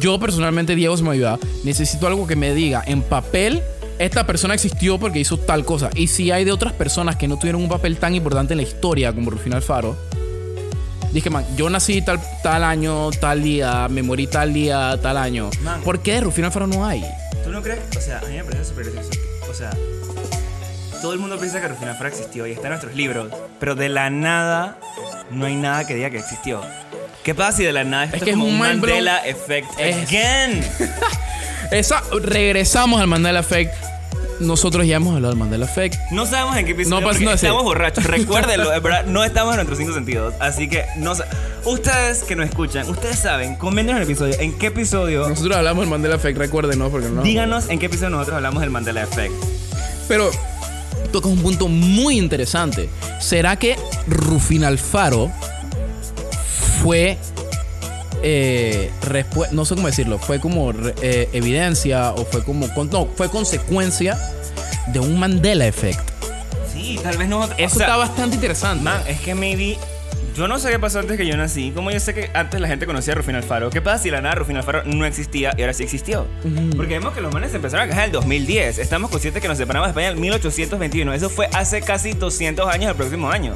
[0.00, 3.62] yo personalmente, Diego se me ayuda, necesito algo que me diga en papel.
[3.98, 5.90] Esta persona existió porque hizo tal cosa.
[5.94, 8.64] Y si hay de otras personas que no tuvieron un papel tan importante en la
[8.64, 9.96] historia como Rufino Alfaro,
[11.14, 15.48] Dije, man, yo nací tal, tal año, tal día, me morí tal día, tal año.
[15.62, 15.80] Man.
[15.82, 17.04] ¿Por qué de Rufino Alfaro no hay?
[17.44, 17.78] ¿Tú no crees?
[17.96, 18.88] O sea, a mí me parece súper.
[19.48, 19.70] O sea,
[21.04, 23.90] todo el mundo piensa que Rufina Alfaro existió y está en nuestros libros, pero de
[23.90, 24.78] la nada
[25.30, 26.62] no hay nada que diga que existió.
[27.22, 29.04] ¿Qué pasa si de la nada esto Es que como un un mind blown.
[29.04, 30.64] Mandela Effect Es- again?
[31.70, 33.74] Esa, regresamos al Mandela Effect.
[34.40, 35.94] Nosotros ya hemos hablado del Mandela Effect.
[36.10, 38.04] No sabemos en qué episodio No estamos borrachos.
[38.04, 40.32] Recuérdenlo, verdad, no estamos en nuestros cinco sentidos.
[40.40, 41.12] Así que no
[41.66, 44.40] Ustedes que nos escuchan, ustedes saben, coméntenos en el episodio.
[44.40, 45.28] ¿En qué episodio?
[45.28, 46.88] Nosotros hablamos del Mandela Effect, recuerden, ¿no?
[46.88, 47.20] Porque no.
[47.20, 49.34] Díganos en qué episodio nosotros hablamos del Mandela Effect.
[50.08, 50.30] Pero
[51.12, 52.88] tocas un punto muy interesante.
[53.20, 55.30] ¿Será que Rufina Alfaro
[56.82, 57.18] fue
[58.26, 58.90] eh,
[59.52, 64.18] no sé cómo decirlo, fue como eh, evidencia o fue como no, fue consecuencia
[64.88, 66.00] de un Mandela Effect?
[66.72, 67.58] Sí, tal vez nosotros.
[67.58, 68.82] Eso o sea, está bastante interesante.
[68.82, 69.78] Man, es que maybe.
[70.34, 71.70] Yo no sé qué pasó antes que yo nací.
[71.70, 73.70] Como yo sé que antes la gente conocía a Rufino Alfaro.
[73.70, 76.26] ¿Qué pasa si la nada Rufino Alfaro no existía y ahora sí existió?
[76.76, 78.78] Porque vemos que los manes empezaron a quejar en el 2010.
[78.78, 81.14] Estamos conscientes que nos separamos de España en 1821.
[81.14, 83.54] Eso fue hace casi 200 años el próximo año.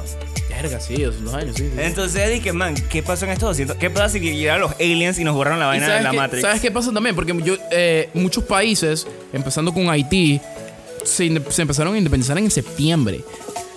[0.48, 1.68] Verga, sí, esos dos años, sí.
[1.68, 1.80] sí.
[1.80, 3.76] Entonces dije, man, ¿qué pasó en estos 200?
[3.76, 6.16] ¿Qué pasa si llegaron los aliens y nos borraron la ¿Y vaina de la qué,
[6.16, 6.42] Matrix?
[6.42, 7.16] ¿Sabes qué pasa también?
[7.16, 10.40] Porque yo, eh, muchos países, empezando con Haití,
[11.04, 13.20] se empezaron a independizar en septiembre.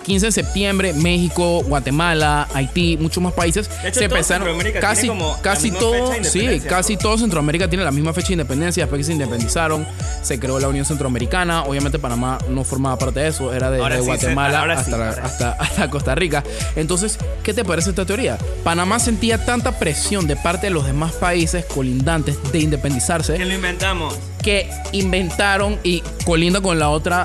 [0.02, 4.58] 15 de septiembre, México, Guatemala, Haití, muchos más países hecho, se empezaron.
[4.80, 8.84] Casi, como casi todo, sí, casi todo Centroamérica tiene la misma fecha de independencia.
[8.84, 9.86] Después que se independizaron,
[10.22, 11.62] se creó la Unión Centroamericana.
[11.64, 15.20] Obviamente Panamá no formaba parte de eso, era de, sí Guatemala hasta, sí.
[15.22, 16.42] hasta, hasta Costa Rica.
[16.76, 18.38] Entonces, ¿qué te parece esta teoría?
[18.64, 23.54] Panamá sentía tanta presión de parte de los demás países colindantes de independizarse Que lo
[23.54, 24.14] inventamos.
[24.42, 27.24] que inventaron y colinda con la otra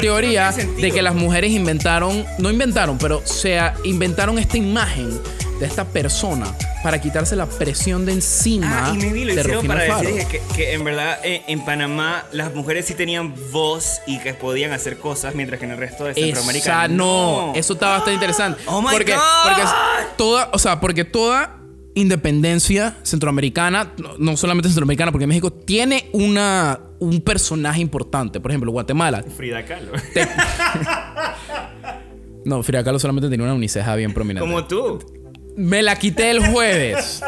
[0.00, 5.20] teoría no de que las mujeres inventaron, no inventaron, pero se inventaron esta imagen
[5.60, 6.46] de esta persona
[6.82, 10.42] para quitarse la presión de encima Ah, y maybe lo de hicieron para decir que,
[10.54, 14.98] que en verdad eh, en Panamá las mujeres sí tenían voz y que podían hacer
[14.98, 18.60] cosas, mientras que en el resto de Centroamérica Esa, no, eso está bastante interesante.
[18.66, 19.22] Oh my porque, God.
[19.44, 19.62] porque
[20.16, 21.58] toda, o sea, porque toda
[21.94, 28.40] independencia centroamericana, no, no solamente centroamericana, porque México tiene una un personaje importante.
[28.40, 29.24] Por ejemplo, Guatemala.
[29.36, 29.92] Frida Kahlo.
[32.44, 34.40] No, Frida Kahlo solamente tenía una uniceja bien prominente.
[34.40, 34.98] Como tú.
[35.56, 37.22] Me la quité el jueves.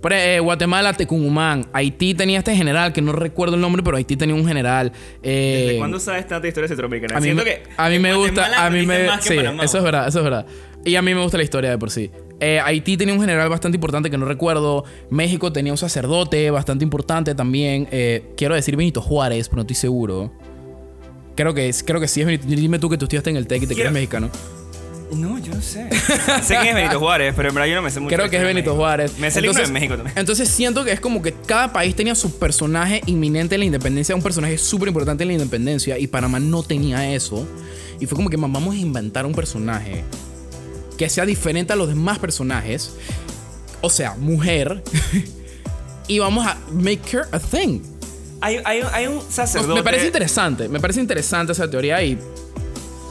[0.00, 1.66] Por, eh, Guatemala, Tecumumán.
[1.72, 4.92] Haití tenía este general, que no recuerdo el nombre, pero Haití tenía un general.
[5.22, 7.16] Eh, ¿Desde cuándo sabes tanta historia centroamericana?
[7.16, 9.08] a mí, Siento me, que a mí me gusta, a mí me...
[9.20, 10.46] Sí, eso es verdad, eso es verdad.
[10.84, 12.10] Y a mí me gusta la historia de por sí.
[12.44, 14.84] Eh, Haití tenía un general bastante importante que no recuerdo.
[15.10, 17.86] México tenía un sacerdote bastante importante también.
[17.92, 20.32] Eh, quiero decir Benito Juárez, pero no estoy seguro.
[21.36, 22.44] Creo que, creo que sí es Benito.
[22.48, 24.28] Dime tú que tú estudiaste en el TEC y te crees mexicano.
[25.14, 25.88] No, yo no sé.
[26.42, 28.16] sé quién es Benito Juárez, pero en verdad yo no me sé mucho.
[28.16, 28.74] Creo que es Benito México.
[28.74, 29.18] Juárez.
[29.18, 30.18] Me sé el himno de México también.
[30.18, 34.16] Entonces siento que es como que cada país tenía su personaje inminente en la independencia,
[34.16, 37.46] un personaje súper importante en la independencia, y Panamá no tenía eso.
[38.00, 40.02] Y fue como que "Man, vamos a inventar un personaje
[41.02, 42.94] que sea diferente a los demás personajes,
[43.80, 44.84] o sea, mujer,
[46.06, 47.80] y vamos a make her a thing.
[48.40, 49.74] Hay, hay, hay un sacerdote.
[49.74, 52.16] Me parece interesante, me parece interesante esa teoría y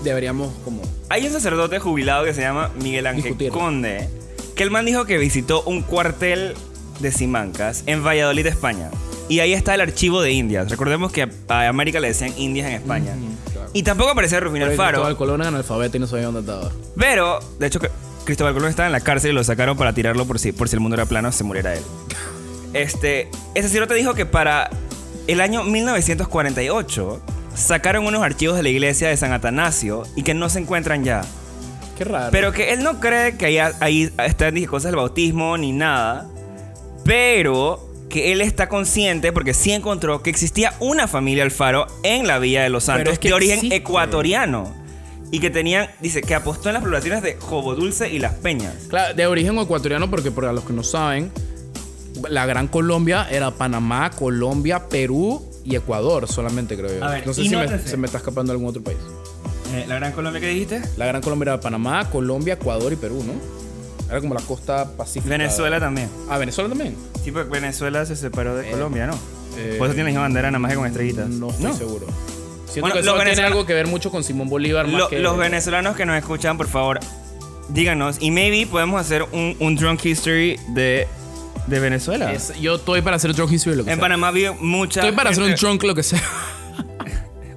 [0.06, 0.82] deberíamos como...
[1.10, 3.60] Hay un sacerdote jubilado que se llama Miguel Ángel Discutirlo.
[3.60, 4.08] Conde.
[4.56, 6.54] Que el man dijo que visitó un cuartel
[7.02, 8.90] de Simancas en Valladolid, España.
[9.28, 10.70] Y ahí está el archivo de Indias.
[10.70, 13.16] Recordemos que a América le decían Indias en España.
[13.74, 14.98] Y tampoco aparecía Rufino Alfaro.
[14.98, 16.72] Cristóbal Colón era analfabeto y no sabía dónde estaba.
[16.98, 17.80] Pero, de hecho,
[18.26, 20.76] Cristóbal Colón estaba en la cárcel y lo sacaron para tirarlo por si, por si
[20.76, 21.84] el mundo era plano, se muriera él.
[22.74, 24.70] Este, ese sacerdote dijo que para
[25.28, 27.22] el año 1948
[27.54, 31.22] sacaron unos archivos de la iglesia de San Atanasio y que no se encuentran ya.
[31.98, 32.30] Qué raro.
[32.32, 36.30] Pero que él no cree que ahí, ahí están cosas del bautismo ni nada.
[37.04, 42.38] Pero que él está consciente porque sí encontró que existía una familia Alfaro en la
[42.38, 43.76] Villa de los Pero Santos es que de origen existe.
[43.78, 44.80] ecuatoriano.
[45.32, 48.76] Y que tenían, dice, que apostó en las poblaciones de Jobo Dulce y Las Peñas.
[48.90, 51.32] Claro, de origen ecuatoriano, porque para los que no saben,
[52.30, 57.06] la Gran Colombia era Panamá, Colombia, Perú y Ecuador, solamente creo yo.
[57.06, 58.98] A ver, no sé si no me, se me está escapando algún otro país.
[59.74, 60.82] Eh, ¿La Gran Colombia que dijiste?
[60.98, 63.34] La Gran Colombia era Panamá, Colombia, Ecuador y Perú, ¿no?
[64.12, 65.30] Era como la costa pacífica.
[65.30, 66.10] Venezuela también.
[66.30, 66.96] Ah, Venezuela también.
[67.24, 69.18] Sí, porque Venezuela se separó de Eh, Colombia, ¿no?
[69.58, 71.28] eh, Por eso tiene la bandera nada más que con estrellitas.
[71.30, 72.06] No estoy seguro.
[72.66, 75.20] Siento Bueno, que eso tiene algo que ver mucho con Simón Bolívar más Lo- que...
[75.20, 77.00] Los venezolanos que nos escuchan, por favor,
[77.70, 78.18] díganos.
[78.22, 81.08] Y maybe podemos hacer un, un drunk history de,
[81.68, 82.32] de Venezuela.
[82.34, 84.02] Es- yo estoy para hacer drunk history lo que en sea.
[84.02, 85.02] Panamá vive mucha.
[85.02, 86.22] Estoy para hacer un drunk lo que sea.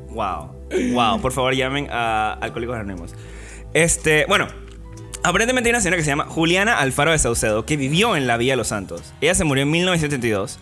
[0.09, 0.69] Wow.
[0.93, 1.21] Wow.
[1.21, 3.15] Por favor, llamen a Alcohólicos Anónimos.
[3.73, 4.47] Este, bueno.
[5.25, 8.37] Aparentemente hay una señora que se llama Juliana Alfaro de Saucedo que vivió en la
[8.37, 9.15] Villa de los Santos.
[9.23, 10.59] Ella se murió en 1972,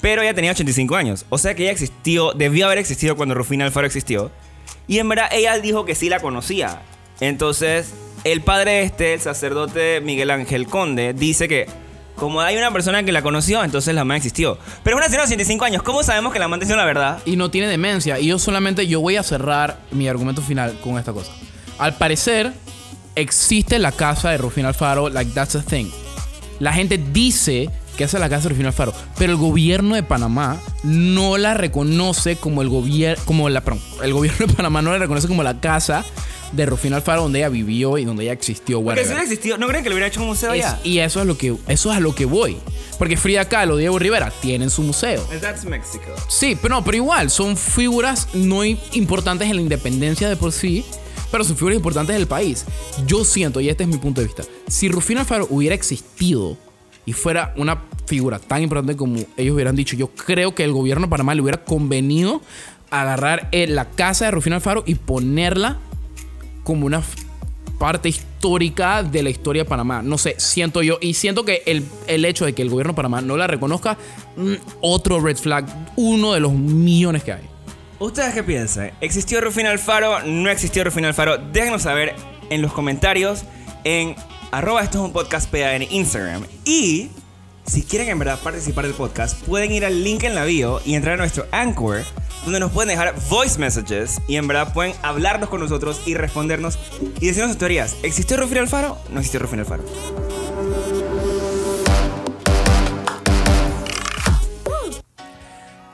[0.00, 1.26] pero ella tenía 85 años.
[1.28, 4.32] O sea que ella existió, debió haber existido cuando Rufina Alfaro existió.
[4.88, 6.82] Y en verdad ella dijo que sí la conocía.
[7.20, 11.68] Entonces, el padre este, el sacerdote Miguel Ángel Conde, dice que
[12.16, 14.58] como hay una persona que la conoció, entonces la mamá existió.
[14.82, 17.20] Pero una señora de 85 años, ¿cómo sabemos que la mamá dice la verdad?
[17.26, 18.18] Y no tiene demencia.
[18.18, 21.30] Y yo solamente, yo voy a cerrar mi argumento final con esta cosa.
[21.78, 22.52] Al parecer,
[23.16, 25.86] existe la casa de Rufino Alfaro, like that's a thing.
[26.60, 30.02] La gente dice que esa es la casa de Rufino Alfaro, pero el gobierno de
[30.02, 34.90] Panamá no la reconoce como el gobierno, como la, perdón, el gobierno de Panamá no
[34.92, 36.04] la reconoce como la casa
[36.52, 38.82] de Rufino Alfaro donde ella vivió y donde ella existió.
[38.82, 40.78] Porque si no existió, ¿no creen que le hubiera hecho un museo Es- allá?
[40.84, 42.56] y eso es lo que eso es a lo que voy.
[42.98, 45.26] Porque Frida Kahlo, Diego Rivera tienen su museo.
[45.32, 46.04] And That's Mexico.
[46.28, 50.84] Sí, pero no, pero igual, son figuras no importantes en la independencia de por sí,
[51.34, 52.64] pero son figuras importantes del país.
[53.08, 56.56] Yo siento, y este es mi punto de vista, si Rufino Alfaro hubiera existido
[57.06, 61.06] y fuera una figura tan importante como ellos hubieran dicho, yo creo que el gobierno
[61.06, 62.40] de Panamá le hubiera convenido
[62.88, 65.78] agarrar eh, la casa de Rufino Alfaro y ponerla
[66.62, 67.02] como una
[67.80, 70.02] parte histórica de la historia de Panamá.
[70.02, 70.98] No sé, siento yo.
[71.00, 73.98] Y siento que el, el hecho de que el gobierno de Panamá no la reconozca,
[74.36, 75.66] mm, otro red flag,
[75.96, 77.53] uno de los millones que hay.
[78.00, 78.90] ¿Ustedes qué piensan?
[79.00, 80.20] ¿Existió Rufino Alfaro?
[80.24, 81.38] ¿No existió Rufino Alfaro?
[81.38, 82.14] Déjenos saber
[82.50, 83.44] en los comentarios
[83.84, 84.16] en
[84.50, 86.44] arroba esto es un podcast PA en Instagram.
[86.64, 87.10] Y
[87.66, 90.94] si quieren en verdad participar del podcast, pueden ir al link en la bio y
[90.94, 92.02] entrar a nuestro Anchor,
[92.44, 96.78] donde nos pueden dejar voice messages y en verdad pueden hablarnos con nosotros y respondernos
[97.20, 97.96] y decirnos sus teorías.
[98.02, 98.98] ¿Existió Rufino Alfaro?
[99.10, 99.84] ¿No existió Rufino Alfaro?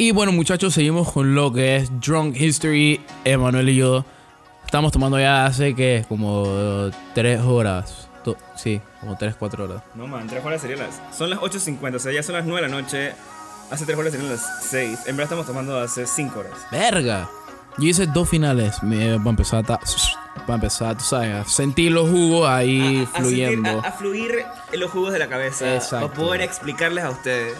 [0.00, 3.02] Y bueno, muchachos, seguimos con lo que es Drunk History.
[3.22, 4.02] Emanuel y yo
[4.64, 8.08] estamos tomando ya hace que como tres horas.
[8.24, 9.82] Do- sí, como tres, cuatro horas.
[9.94, 11.02] No, man, tres horas serían las.
[11.14, 13.12] Son las 8.50, o sea, ya son las 9 de la noche.
[13.70, 15.00] Hace tres horas serían las 6.
[15.00, 16.52] En verdad estamos tomando hace 5 horas.
[16.72, 17.28] ¡Verga!
[17.76, 19.80] Yo hice dos finales para empezar ta-
[20.46, 23.68] para empezar, tú sabes, sentir los jugos ahí a, a fluyendo.
[23.70, 25.74] sentir- a- a fluir los jugos de la cabeza.
[25.74, 26.08] Exacto.
[26.08, 27.58] Para poder explicarles a ustedes.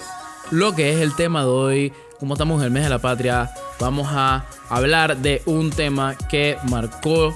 [0.51, 1.93] Lo que es el tema de hoy.
[2.19, 6.59] Como estamos en el mes de la patria, vamos a hablar de un tema que
[6.69, 7.35] marcó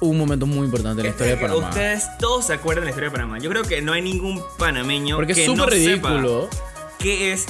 [0.00, 1.68] un momento muy importante en la historia de Panamá.
[1.68, 3.38] Ustedes todos se acuerdan de la historia de Panamá.
[3.38, 6.42] Yo creo que no hay ningún panameño Porque que es súper no ridículo.
[6.50, 6.56] sepa
[6.98, 7.46] que es.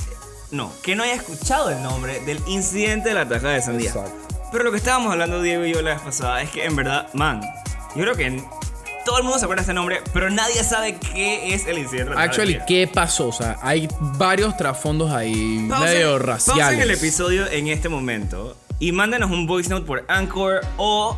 [0.51, 3.91] No, que no haya escuchado el nombre del incidente de la tajada de sandía.
[3.91, 4.15] Exacto.
[4.51, 7.09] Pero lo que estábamos hablando Diego y yo la vez pasada es que en verdad,
[7.15, 7.41] man,
[7.95, 8.43] yo creo que
[9.05, 12.13] todo el mundo se acuerda de este nombre, pero nadie sabe qué es el incidente
[12.17, 12.59] Actually.
[12.67, 13.29] ¿qué pasó?
[13.29, 16.81] O sea, hay varios trasfondos ahí Pausen- medio pausen raciales.
[16.81, 21.17] el episodio en este momento y mándanos un voice note por Anchor o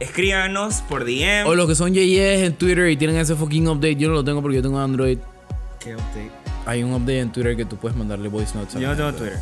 [0.00, 1.46] escríbanos por DM.
[1.46, 3.96] O los que son yeyes en Twitter y tienen ese fucking update.
[3.96, 5.18] Yo no lo tengo porque yo tengo Android.
[5.80, 6.30] ¿Qué update?
[6.66, 8.74] Hay un update en Twitter que tú puedes mandarle voice notes.
[8.74, 9.12] Yo no tengo.
[9.12, 9.38] Twitter.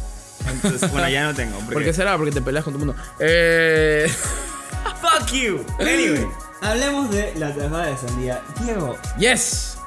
[0.51, 1.57] Entonces, bueno, ya no tengo.
[1.59, 1.73] Porque...
[1.75, 2.17] ¿Por qué será?
[2.17, 3.03] Porque te peleas con todo el mundo.
[3.21, 4.07] Eh.
[5.01, 5.65] Fuck you.
[5.81, 6.27] Anyway,
[6.65, 8.43] hablemos de la tajada de sandía.
[8.63, 9.79] Diego, yes.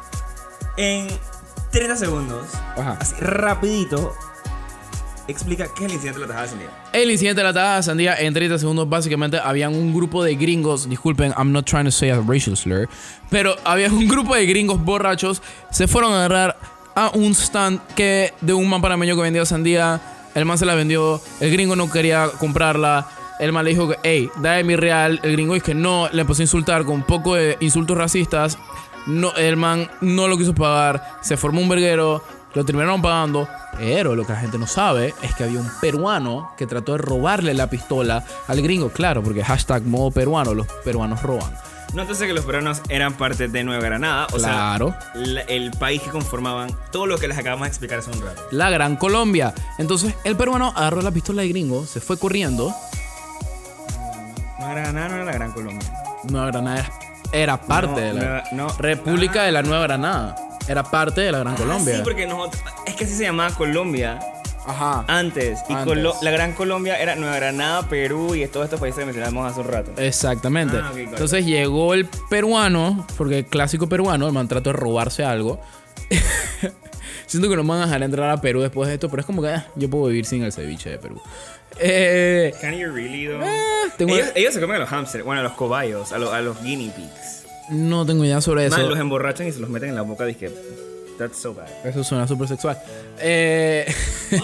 [0.78, 1.08] en
[1.72, 2.46] 30 segundos,
[2.78, 2.98] Ajá.
[3.00, 4.13] así rapidito,
[5.28, 6.70] explica qué es el incidente de la tajada de sandía.
[6.94, 10.36] El incidente de la tajada de sandía en 30 segundos básicamente habían un grupo de
[10.36, 12.88] gringos, disculpen, I'm not trying to say a racial slur,
[13.30, 16.58] pero había un grupo de gringos borrachos, se fueron a agarrar
[16.96, 20.00] a un stand que de un man panameño que vendía sandía,
[20.34, 23.08] el man se la vendió, el gringo no quería comprarla,
[23.39, 26.41] el man le dijo que, hey, dame mi real, el gringo que no, le empezó
[26.41, 28.58] a insultar con un poco de insultos racistas,
[29.06, 32.23] no, el man no lo quiso pagar, se formó un verguero,
[32.54, 33.47] lo terminaron pagando,
[33.78, 36.97] pero lo que la gente no sabe es que había un peruano que trató de
[37.00, 41.54] robarle la pistola al gringo, claro, porque hashtag modo peruano, los peruanos roban.
[41.93, 44.89] No entonces que los peruanos eran parte de Nueva Granada, o Claro.
[44.89, 48.21] sea, la- el país que conformaban todo lo que les acabamos de explicar hace un
[48.21, 48.41] rato.
[48.52, 49.54] La Gran Colombia.
[49.78, 52.73] Entonces el peruano agarró la pistola del gringo, se fue corriendo.
[54.60, 55.89] Nueva Granada no era la Gran Colombia.
[56.30, 56.89] Nueva Granada era,
[57.34, 58.67] era parte No, de la no.
[58.78, 60.36] República de la Nueva Granada.
[60.67, 61.93] Era parte de la Gran Colombia.
[61.93, 64.20] Ah, Sí, porque nosotros, es que así se llamaba Colombia
[64.65, 65.06] Ajá.
[65.08, 65.60] antes.
[65.70, 66.22] Y Antes.
[66.22, 69.67] La Gran Colombia era Nueva Granada, Perú y todos estos países que mencionamos hace un
[69.67, 69.91] rato.
[69.98, 70.76] Exactamente.
[70.78, 71.10] Ah, claro.
[71.10, 75.62] Entonces llegó el peruano, porque el clásico peruano, el man trató de robarse algo.
[77.28, 79.26] Siento que no me van a dejar entrar a Perú después de esto, pero es
[79.26, 81.22] como que ah, yo puedo vivir sin el ceviche de Perú.
[81.80, 83.41] Eh, Can you really though?
[83.97, 86.41] tengo- ellos, ellos se comen a los hamsters, bueno, a los cobayos, a, los- a
[86.41, 87.43] los guinea pigs.
[87.69, 88.77] no tengo idea sobre eso.
[88.77, 90.25] Man, los emborrachan y se los meten en la boca.
[90.25, 90.49] Dije,
[91.17, 91.67] that's so bad.
[91.86, 92.77] Eso suena súper sexual.
[93.19, 93.86] Eh,
[94.32, 94.39] Wow.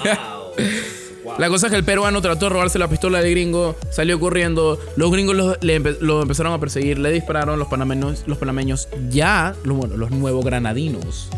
[1.24, 1.36] wow.
[1.40, 4.80] la cosa es que el peruano trató de robarse la pistola del gringo, salió corriendo,
[4.96, 8.90] los gringos lo, le empe- lo empezaron a perseguir, le dispararon, los panameños, los panameños
[9.10, 11.30] ya, bueno, los nuevos granadinos,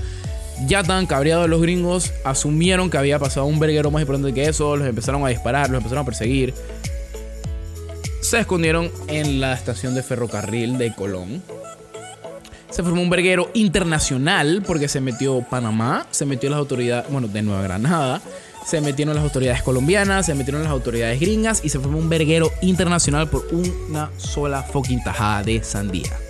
[0.68, 4.76] ya tan cabreados los gringos, asumieron que había pasado un verguero más importante que eso,
[4.76, 6.54] los empezaron a disparar, los empezaron a perseguir.
[8.22, 11.44] se escondieron en la estación de ferrocarril de Colón.
[12.72, 17.41] Se formó un verguero internacional porque se metió Panamá, se metió las autoridades, bueno, de
[17.41, 18.22] Nueva Granada,
[18.65, 22.52] se metieron las autoridades colombianas, se metieron las autoridades gringas y se formó un verguero
[22.62, 26.25] internacional por una sola fucking tajada de sandía.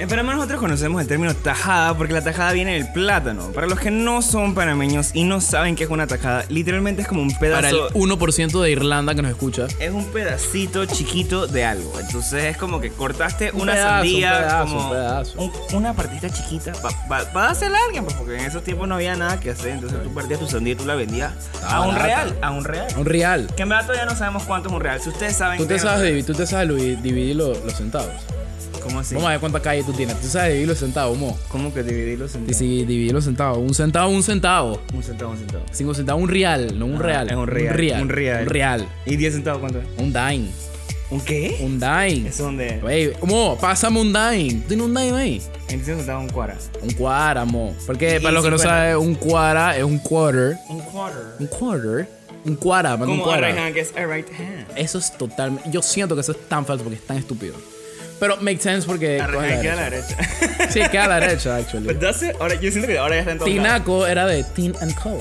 [0.00, 3.52] En Panamá nosotros conocemos el término tajada porque la tajada viene del plátano.
[3.52, 7.08] Para los que no son panameños y no saben qué es una tajada, literalmente es
[7.08, 7.60] como un pedazo...
[7.60, 9.66] Para el 1% de Irlanda que nos escucha.
[9.78, 11.92] Es un pedacito chiquito de algo.
[12.00, 15.38] Entonces es como que cortaste una pedazo, sandía, un pedazo, como un pedazo.
[15.42, 16.72] un- una partita chiquita
[17.06, 19.72] para hacerla a alguien, pues, porque en esos tiempos no había nada que hacer.
[19.72, 21.32] Entonces tú partías tu sandía y tú la vendías
[21.62, 22.06] Ah, a un barata.
[22.06, 22.86] real, a un real.
[22.96, 23.50] Un real.
[23.54, 24.98] Que en verdad todavía no sabemos cuánto es un real.
[25.02, 25.58] Si ustedes saben...
[25.58, 28.08] Tú te sabes, tú te sabes divi- dividir los, los centavos.
[28.80, 29.14] ¿Cómo así?
[29.14, 30.20] Vamos a ver cuántas calles tú tienes.
[30.20, 31.38] Tú sabes dividir los centavos, mo.
[31.48, 32.56] ¿Cómo que dividir los Y centavos?
[32.56, 33.58] si dividir los centavos.
[33.58, 34.80] Un centavo, un centavo.
[34.94, 35.64] Un centavo, un centavo.
[35.72, 36.78] Cinco centavos, un real.
[36.78, 37.28] No un Ah, real.
[37.30, 38.02] es un real, Un real.
[38.02, 38.42] un real.
[38.42, 38.88] Un real.
[39.06, 39.86] ¿Y 10 centavos cuánto es?
[39.98, 40.48] Un dime.
[41.10, 41.56] ¿Un qué?
[41.60, 42.28] Un dime.
[42.28, 42.80] ¿Eso dónde?
[42.82, 44.62] Wey, mo, pásame un dime.
[44.68, 45.42] ¿Tienes un dime ahí?
[45.68, 46.56] En 10 centavos un cuara.
[46.82, 47.74] Un cuara, mo.
[47.86, 48.62] Porque para los que no 50.
[48.80, 50.56] saben, un cuara es un quarter.
[50.68, 51.22] Un quarter.
[51.38, 52.20] Un quarter.
[52.42, 53.48] Un cuara, manda un cuara.
[53.48, 54.66] right hand, es right hand.
[54.74, 55.68] Eso es totalmente.
[55.70, 57.54] Yo siento que eso es tan falso porque es tan estúpido.
[58.20, 59.20] Pero makes sense porque.
[59.20, 60.16] A coge la queda a la derecha.
[60.70, 61.86] Sí, queda a la derecha, actually.
[61.86, 62.32] But that's it.
[62.38, 63.46] Ahora, yo siento que ahora ya está en todo.
[63.48, 65.18] Tinaco era de Tin and Co.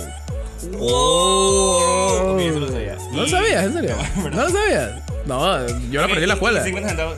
[0.78, 2.34] ¡Wow!
[2.36, 2.96] Ok, eso lo sabía.
[3.12, 3.64] ¿No lo Y- sabías?
[3.66, 3.96] ¿En serio?
[4.18, 4.92] No, ¿No lo sabías?
[5.26, 6.64] No, yo lo aprendí en la y- y escuela.
[6.64, 7.18] 50 centavos.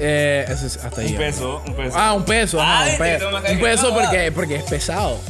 [0.00, 1.08] Eh, eso es hasta ahí.
[1.12, 1.96] Un peso, un peso.
[1.98, 2.60] Ah, un peso.
[2.60, 5.20] ajá, Ah, un, este, pe- toma acá un que- peso porque, porque es pesado.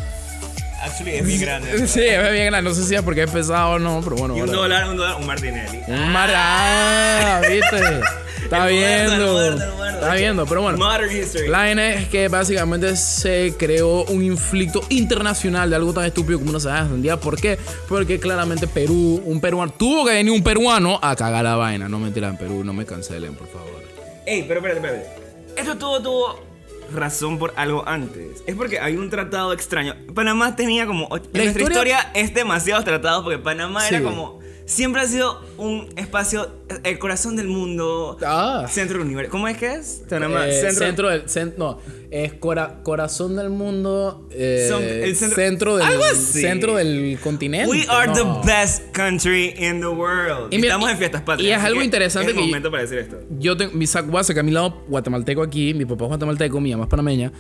[0.81, 1.89] Actually, es bien grande.
[1.89, 2.71] Sí, es bien grande.
[2.71, 4.37] No sé si es porque es pesado o no, pero bueno.
[4.37, 5.81] Y un dólar, un dólar, un Martinelli.
[5.89, 6.31] Un mar...
[6.35, 8.01] Ah, ¿viste?
[8.45, 9.55] Está viendo.
[9.55, 10.79] Está viendo, pero bueno.
[10.79, 11.49] Modern history.
[11.49, 16.51] La N es que básicamente se creó un inflicto internacional de algo tan estúpido como
[16.51, 17.17] una de sandía.
[17.17, 17.59] ¿Por qué?
[17.89, 21.89] Porque claramente Perú, un peruano, tuvo que venir un peruano a cagar la vaina.
[21.89, 23.83] No mentira, en Perú, no me cancelen, por favor.
[24.25, 25.61] Ey, pero espérate, espérate.
[25.61, 26.48] Esto todo tuvo
[26.93, 28.43] razón por algo antes.
[28.47, 29.95] Es porque hay un tratado extraño.
[30.15, 31.05] Panamá tenía como.
[31.05, 34.38] En La nuestra historia- historia es demasiados tratados porque Panamá era como.
[34.69, 36.51] Siempre ha sido un espacio.
[36.85, 38.19] El corazón del mundo.
[38.23, 38.67] Ah.
[38.69, 39.31] Centro del universo.
[39.31, 40.03] ¿Cómo es que es?
[40.03, 40.87] Eh, centro.
[40.87, 41.25] centro, del.
[41.25, 41.79] cen- no,
[42.11, 44.29] es cora- corazón del mundo.
[44.31, 45.87] eh, Son- el centro- del.
[45.87, 46.43] algo así.
[46.43, 47.71] Centro del continente.
[47.71, 48.43] We are no.
[48.43, 50.53] the best country in the world.
[50.53, 51.49] Y mira, Estamos en fiestas patrias.
[51.49, 53.17] y es algo que interesante es que- momento para decir esto.
[53.39, 56.73] Yo tengo mi sac voy a mi lado guatemalteco aquí, mi papá es guatemalteco, mi
[56.73, 57.33] mamá es panameña.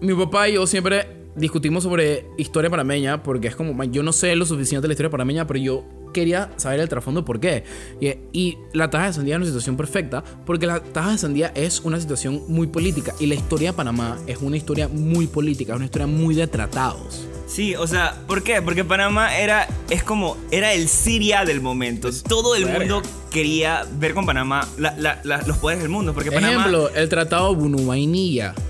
[0.00, 4.14] Mi papá y yo siempre discutimos sobre historia panameña porque es como, man, yo no
[4.14, 7.64] sé lo suficiente de la historia panameña, pero yo quería saber el trasfondo por qué.
[8.00, 11.52] Y, y la taja de sandía es una situación perfecta porque la taja de sandía
[11.54, 15.72] es una situación muy política y la historia de Panamá es una historia muy política,
[15.72, 17.26] es una historia muy de tratados.
[17.46, 18.62] Sí, o sea, ¿por qué?
[18.62, 22.08] Porque Panamá era, es como, era el Siria del momento.
[22.26, 22.78] Todo el verga.
[22.78, 26.14] mundo quería ver con Panamá la- la- la- los poderes del mundo.
[26.14, 26.54] Porque Panamá.
[26.54, 28.54] Ejemplo, el tratado Bunuvainilla.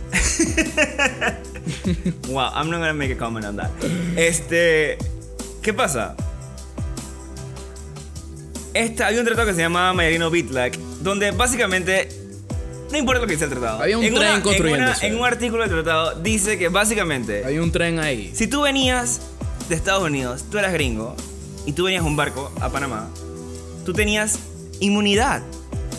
[2.29, 3.71] Wow, I'm not gonna make a comment on that.
[4.17, 4.99] Este.
[5.63, 6.15] ¿Qué pasa?
[8.75, 12.09] Este, hay un tratado que se llama Mayarino Bitlac, donde básicamente.
[12.91, 13.83] No importa lo que dice el tratado.
[13.83, 15.07] Había un en tren una- en, una- construyéndose.
[15.07, 17.45] en un artículo del tratado dice que básicamente.
[17.45, 18.31] Hay un tren ahí.
[18.35, 19.21] Si tú venías
[19.69, 21.17] de Estados Unidos, tú eras gringo,
[21.67, 23.09] y tú venías en un barco a Panamá,
[23.85, 24.39] tú tenías
[24.81, 25.43] inmunidad.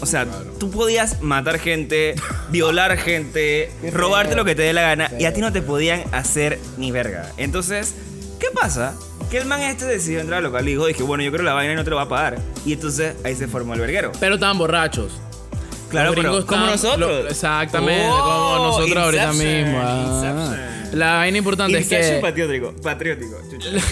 [0.01, 0.27] O sea,
[0.59, 2.15] tú podías matar gente,
[2.51, 6.03] violar gente, robarte lo que te dé la gana, y a ti no te podían
[6.13, 7.31] hacer ni verga.
[7.37, 7.93] Entonces,
[8.39, 8.93] ¿qué pasa?
[9.35, 11.51] Que el man este decidió entrar al local y dijo, dije, bueno, yo creo la
[11.51, 12.39] vaina no te lo va a pagar.
[12.65, 14.13] Y entonces ahí se formó el verguero.
[14.17, 15.11] Pero estaban borrachos.
[15.95, 16.99] Claro, Los pero gringos como nosotros.
[17.23, 19.79] lo- exactamente, Oh, como nosotros ahorita mismo.
[19.81, 20.55] ah.
[20.93, 22.21] La vaina importante Inception es que.
[22.21, 23.35] patriótico, patriótico.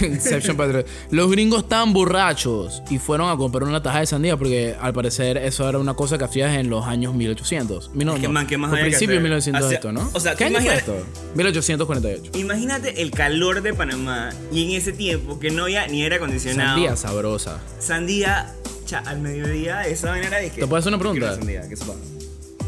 [0.06, 0.86] Inception Patriot.
[1.10, 5.36] Los gringos estaban borrachos y fueron a comprar una taja de sandía porque al parecer
[5.36, 7.90] eso era una cosa que hacías en los años 1800.
[7.94, 9.22] Mi- No, Es que, man, ¿qué más principio de hacer?
[9.22, 10.08] 1900 Hacia- esto, ¿no?
[10.14, 10.94] o sea, ¿qué año fue esto?
[11.34, 12.30] 1848.
[12.38, 16.70] Imagínate el calor de Panamá y en ese tiempo que no había ni aire acondicionado.
[16.70, 17.58] Sandía sabrosa.
[17.80, 20.60] Sandía, cha, al mediodía, esa vaina era de que.
[20.60, 21.34] ¿Te puedo hacer una pregunta?
[21.34, 21.62] Sandía.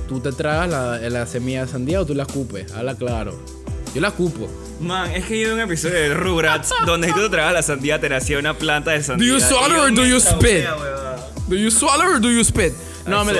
[0.08, 2.72] ¿Tú te tragas la, la semilla de sandía o tú la escupes?
[2.72, 3.38] Habla claro.
[3.94, 4.48] Yo la escupo.
[4.80, 7.62] Man, es que yo vi un episodio de Rugrats donde si tú te tragas la
[7.62, 9.28] sandía te nacía una planta de sandía.
[9.32, 10.64] you swallow or do you spit?
[11.48, 12.72] ¿Do you swallow or do you spit?
[13.06, 13.32] No, me.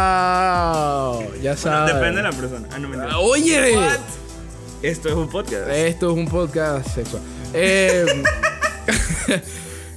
[0.00, 1.22] ¡Wow!
[1.42, 1.94] Ya Bueno, sabes.
[1.94, 2.68] depende de la persona.
[2.72, 3.20] Ah, no me entiendo.
[3.20, 3.98] Oye, What?
[4.82, 5.68] Esto es un podcast.
[5.70, 7.22] esto es un podcast sexual.
[7.52, 8.06] Eh,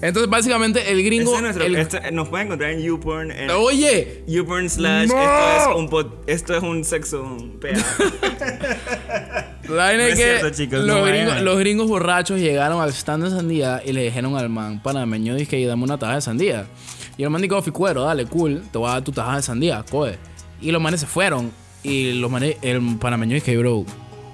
[0.08, 1.32] entonces, básicamente, el gringo.
[1.34, 3.32] Este es nuestro- el- este- nos pueden encontrar en YouPorn.
[3.32, 5.08] En Oye, YouPorn slash.
[5.10, 5.16] No.
[5.22, 7.70] Esto es un pod- esto es un sexo PA.
[9.70, 12.82] La vaina No es es que cierto, chicos, los, no gringos, los gringos borrachos llegaron
[12.82, 16.22] al stand de sandía y le dijeron al man panameño, dije, dame una taja de
[16.22, 16.66] sandía.
[17.18, 19.84] Y el man dijo, ficuero, dale, cool, te voy a dar tu taja de sandía,
[19.90, 20.18] coge.
[20.62, 21.52] Y los manes se fueron.
[21.82, 23.86] Y los manes, el panameño dije, bro,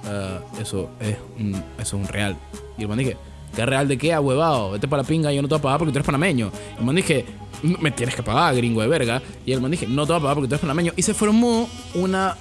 [0.08, 2.36] eh, eso, es un, eso es un real.
[2.78, 3.16] Y el man dije,
[3.56, 4.72] ¿qué real de qué, ahuevado?
[4.72, 6.52] Vete para la pinga, yo no te voy a pagar porque tú eres panameño.
[6.78, 7.26] El man dije,
[7.64, 9.22] me tienes que pagar, gringo de verga.
[9.46, 10.94] Y el man dije, no te voy a pagar porque tú eres panameño.
[10.96, 12.38] Y se formó una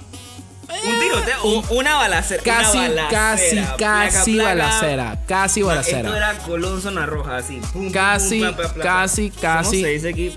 [0.85, 2.43] Un tiroteo, un- una balacera.
[2.43, 4.65] Casi, una casi, balacera, casi placa, placa.
[4.65, 5.23] balacera.
[5.27, 6.17] Casi Esto balacera.
[6.17, 7.59] era Colón Zona Roja, así.
[7.73, 8.89] Pum, Casi, pum, placa, placa.
[8.89, 9.69] casi, casi.
[9.71, 10.33] ¿Cómo se dice aquí?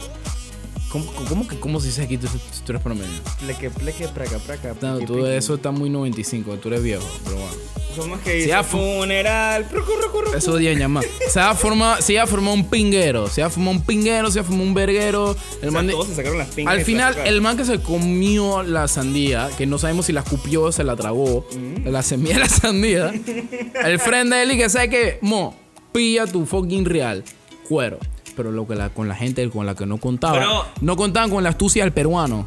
[0.92, 3.08] ¿Cómo, cómo, que- cómo se dice aquí tú, tú eres promedio?
[3.40, 4.74] Pleque, pleque, praca, praca.
[4.82, 5.26] No, tú piqui.
[5.30, 7.52] eso está muy 95, tú eres viejo, pero bueno.
[7.96, 8.52] ¿Cómo es que dice?
[8.54, 9.66] ah, fu- Funeral.
[9.70, 10.36] Rucu, rucu, rucu.
[10.36, 11.04] Eso día llamar.
[11.30, 14.44] Se ha formado, se ha formado un pinguero, se ha formado un pinguero, se ha
[14.44, 15.36] formado un verguero.
[15.62, 16.74] El O sea, man todos se sacaron las pingas.
[16.74, 20.62] al final, el man que se comió la sandía, que no sabemos si la escupió
[20.64, 21.88] o se la tragó, Mm.
[21.88, 23.12] la semilla de la sandía,
[23.84, 25.54] el friend de él y que sabe que, mo,
[25.92, 27.24] pilla tu fucking real,
[27.68, 27.98] cuero.
[28.36, 31.30] Pero lo que la, con la gente con la que no contaba, Pero- no contaban
[31.30, 32.46] con la astucia del peruano.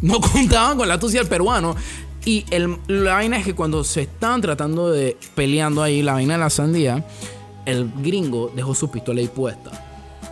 [0.00, 1.76] No contaban con la astucia del peruano.
[2.24, 6.34] Y el, la vaina es que cuando se estaban tratando de peleando ahí, la vaina
[6.34, 7.04] de la sandía,
[7.64, 9.70] el gringo dejó su pistola ahí puesta.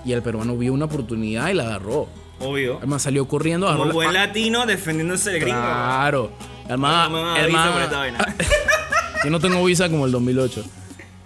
[0.05, 2.07] Y el peruano vio una oportunidad y la agarró.
[2.39, 2.81] Obvio.
[2.87, 5.59] Man salió corriendo, Como la- buen ah, latino defendiéndose del gringo.
[5.59, 6.31] Claro.
[6.77, 8.37] Man, No vaina.
[9.25, 10.65] yo no tengo visa como el 2008.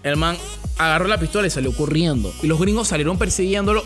[0.03, 0.37] El man
[0.79, 2.33] agarró la pistola y salió corriendo.
[2.43, 3.85] Y los gringos salieron persiguiéndolo.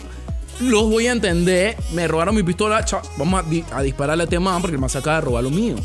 [0.61, 1.77] Los voy a entender.
[1.93, 2.85] Me robaron mi pistola.
[3.17, 5.51] vamos a, a dispararle a este man porque el man se acaba de robar lo
[5.51, 5.77] mío.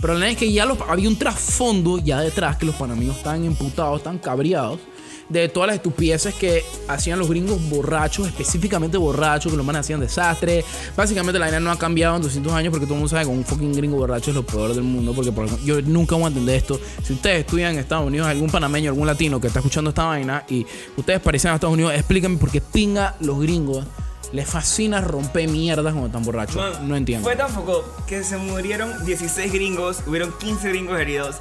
[0.00, 3.44] Pero la verdad es que ya había un trasfondo ya detrás que los panameños estaban
[3.44, 4.80] imputados, estaban cabreados
[5.28, 10.00] de todas las estupideces que hacían los gringos borrachos, específicamente borrachos, que los manes hacían
[10.00, 10.64] desastre.
[10.96, 13.30] Básicamente la vaina no ha cambiado en 200 años porque todo el mundo sabe que
[13.30, 15.12] un fucking gringo borracho es lo peor del mundo.
[15.14, 16.80] Porque por yo nunca voy a entender esto.
[17.02, 20.44] Si ustedes estudian en Estados Unidos, algún panameño, algún latino que está escuchando esta vaina
[20.48, 20.66] y
[20.96, 23.84] ustedes parecen a Estados Unidos, explíquenme por qué pinga los gringos.
[24.32, 26.56] Les fascina romper mierdas cuando están borrachos.
[26.56, 27.24] Man, no entiendo.
[27.24, 31.36] Fue tan foco que se murieron 16 gringos, hubieron 15 gringos heridos.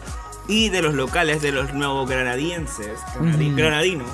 [0.47, 4.09] Y de los locales, de los nuevos granadienses, granadi- granadinos,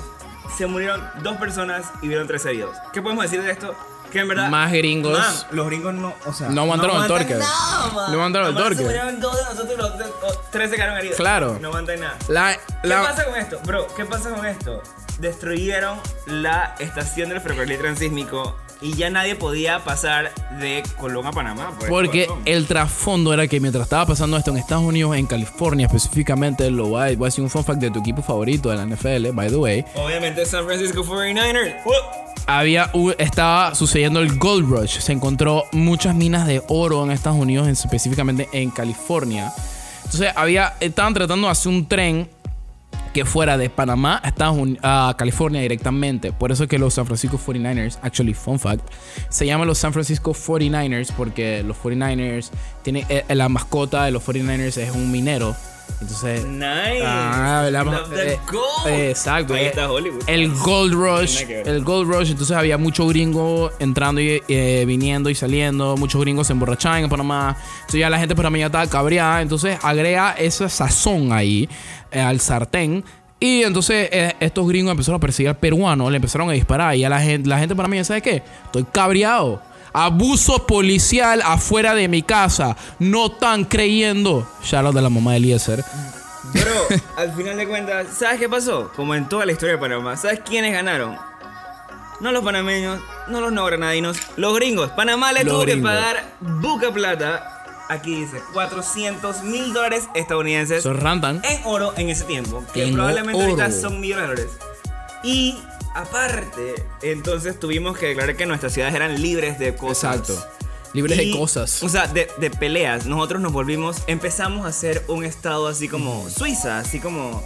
[0.56, 2.76] se murieron dos personas y hubieron tres heridos.
[2.92, 3.74] ¿Qué podemos decir de esto?
[4.12, 4.48] Que en verdad.
[4.50, 5.16] Más gringos.
[5.16, 6.12] Man, los gringos no.
[6.26, 7.34] O sea, No aguantaron el torque.
[7.36, 8.08] nada.
[8.10, 8.76] No el Nomás torque.
[8.78, 11.16] Se murieron dos de nosotros, los tres- oh, tres se quedaron heridos.
[11.16, 11.58] Claro.
[11.60, 12.16] No aguantan nada.
[12.28, 13.60] La- ¿Qué la- pasa con esto?
[13.64, 14.82] Bro, ¿qué pasa con esto?
[15.18, 21.66] Destruyeron la estación del ferrocarril transísmico y ya nadie podía pasar de Colón a Panamá.
[21.70, 25.26] por esta Porque el trasfondo era que mientras estaba pasando esto en Estados Unidos, en
[25.26, 28.70] California específicamente, lo voy a, voy a decir un fun fact de tu equipo favorito
[28.70, 31.84] de la NFL, by the way, Obviamente San Francisco 49ers.
[31.84, 31.92] ¡Woo!
[32.46, 34.98] había, estaba sucediendo el Gold Rush.
[34.98, 39.52] Se encontró muchas minas de oro en Estados Unidos, en- específicamente en California.
[40.04, 42.28] Entonces había, estaban tratando de hacer un tren
[43.12, 44.22] que fuera de Panamá
[44.82, 46.32] a, California directamente.
[46.32, 48.88] Por eso es que los San Francisco 49ers, actually fun fact,
[49.28, 52.50] se llaman los San Francisco 49ers porque los 49ers
[52.82, 55.56] tienen eh, la mascota de los 49ers es un minero.
[56.00, 57.02] Entonces, Nice.
[57.04, 57.68] Ah,
[58.08, 58.86] the eh, gold.
[58.86, 59.52] eh, exacto.
[59.54, 60.22] Ahí eh, está Hollywood.
[60.26, 61.42] El Gold Rush.
[61.42, 62.30] El Gold Rush.
[62.30, 65.96] Entonces había mucho gringo entrando y eh, viniendo y saliendo.
[65.98, 67.56] Muchos gringos se emborrachaban en Panamá.
[67.80, 69.42] Entonces ya la gente panameña estaba cabreada.
[69.42, 71.68] Entonces agrega esa sazón ahí
[72.12, 73.04] al sartén.
[73.38, 76.08] Y entonces eh, estos gringos empezaron a perseguir al peruano.
[76.08, 76.96] Le empezaron a disparar.
[76.96, 78.42] Y a la gente, la gente panameña, ¿sabe qué?
[78.64, 79.60] Estoy cabreado.
[79.92, 82.76] Abuso policial afuera de mi casa.
[82.98, 84.46] No están creyendo.
[84.62, 85.84] Shout out de la mamá de Eliezer.
[86.52, 86.86] Bro,
[87.16, 88.90] al final de cuentas, ¿sabes qué pasó?
[88.96, 91.16] Como en toda la historia de Panamá, ¿sabes quiénes ganaron?
[92.20, 94.90] No los panameños, no los no granadinos, los gringos.
[94.90, 95.90] Panamá le Los tuvo gringos.
[95.90, 97.56] que pagar buca plata.
[97.88, 101.40] Aquí dice 400 mil dólares estadounidenses es rantan.
[101.44, 102.62] en oro en ese tiempo.
[102.72, 103.72] Que En probablemente ahorita oro.
[103.80, 104.58] son millones de dólares.
[105.24, 105.58] Y
[105.94, 110.18] aparte, entonces tuvimos que declarar que nuestras ciudades eran libres de cosas.
[110.18, 110.46] Exacto.
[110.92, 111.82] Libres de cosas.
[111.82, 113.06] O sea, de, de peleas.
[113.06, 117.42] Nosotros nos volvimos, empezamos a ser un estado así como Suiza, así como.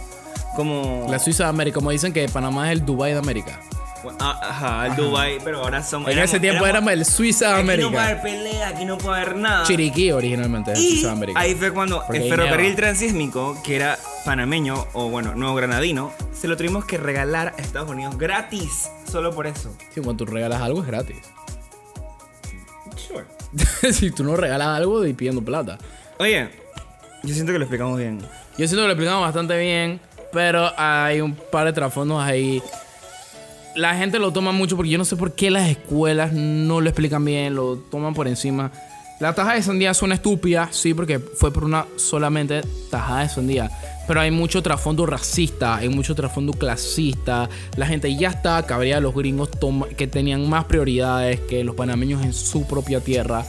[0.55, 1.05] Como.
[1.09, 3.61] La Suiza de América, como dicen que Panamá es el Dubai de América.
[4.19, 6.09] Ah, Ajá, el Dubai, pero ahora somos.
[6.11, 8.21] En ese tiempo éramos el Suiza de Aquí no puede haber América.
[8.21, 9.63] pelea, aquí no puede haber nada.
[9.65, 11.39] Chiriquí originalmente Y Suiza de América.
[11.39, 16.47] ahí fue cuando Porque el ferrocarril transísmico, que era panameño o bueno, nuevo granadino, se
[16.47, 19.75] lo tuvimos que regalar a Estados Unidos gratis, solo por eso.
[19.93, 21.17] Sí, cuando tú regalas algo es gratis.
[22.95, 23.25] Sure.
[23.93, 25.77] si tú no regalas algo, y pidiendo plata.
[26.19, 26.49] Oye,
[27.23, 28.19] yo siento que lo explicamos bien.
[28.57, 29.99] Yo siento que lo explicamos bastante bien,
[30.31, 32.61] pero hay un par de trasfondos ahí.
[33.75, 36.89] La gente lo toma mucho porque yo no sé por qué las escuelas no lo
[36.89, 38.71] explican bien, lo toman por encima.
[39.19, 42.61] La taja de sandía suena estúpida, sí, porque fue por una solamente
[42.91, 43.69] tajada de sandía.
[44.07, 47.49] pero hay mucho trasfondo racista, hay mucho trasfondo clasista.
[47.75, 49.49] La gente ya está cabreada de los gringos
[49.97, 53.45] que tenían más prioridades que los panameños en su propia tierra,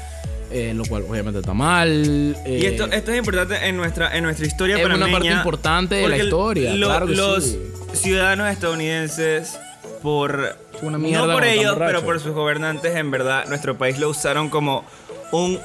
[0.51, 2.37] eh, lo cual obviamente está mal.
[2.47, 5.37] eh, Y esto, esto es importante en nuestra, en nuestra historia Es una panameña, parte
[5.37, 7.59] importante de la historia, claro que los sí.
[7.95, 9.59] ciudadanos estadounidenses,
[10.07, 10.57] por.
[10.83, 14.85] Una no por ellos, pero por sus gobernantes, en verdad, nuestro país lo usaron como
[15.33, 15.59] un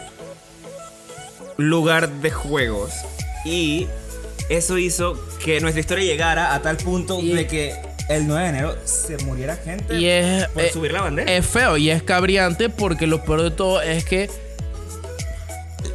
[1.58, 2.92] lugar de juegos.
[3.46, 3.88] Y
[4.50, 5.16] eso hizo
[5.46, 7.76] que nuestra historia llegara a tal punto Y- de que
[8.10, 11.32] el 9 de enero se muriera gente y es, por eh, subir la bandera.
[11.32, 14.28] es feo y es cabriante porque lo peor de todo es que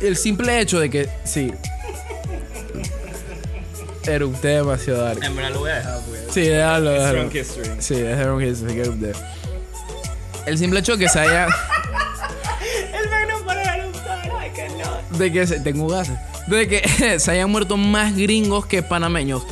[0.02, 1.52] el simple hecho de que, sí.
[4.06, 5.22] Erupté demasiado dark.
[5.24, 7.18] en verdad lo voy a dejar porque Sí, déjalo, es déjalo.
[7.20, 7.70] drunk history.
[7.80, 9.16] Sí, déjalo que se quede usted.
[10.46, 11.46] El simple hecho de que se haya.
[12.92, 15.18] El magno para eruptar, ay que no.
[15.18, 16.16] De que se, tengo gases.
[16.46, 19.42] De que se hayan muerto más gringos que panameños.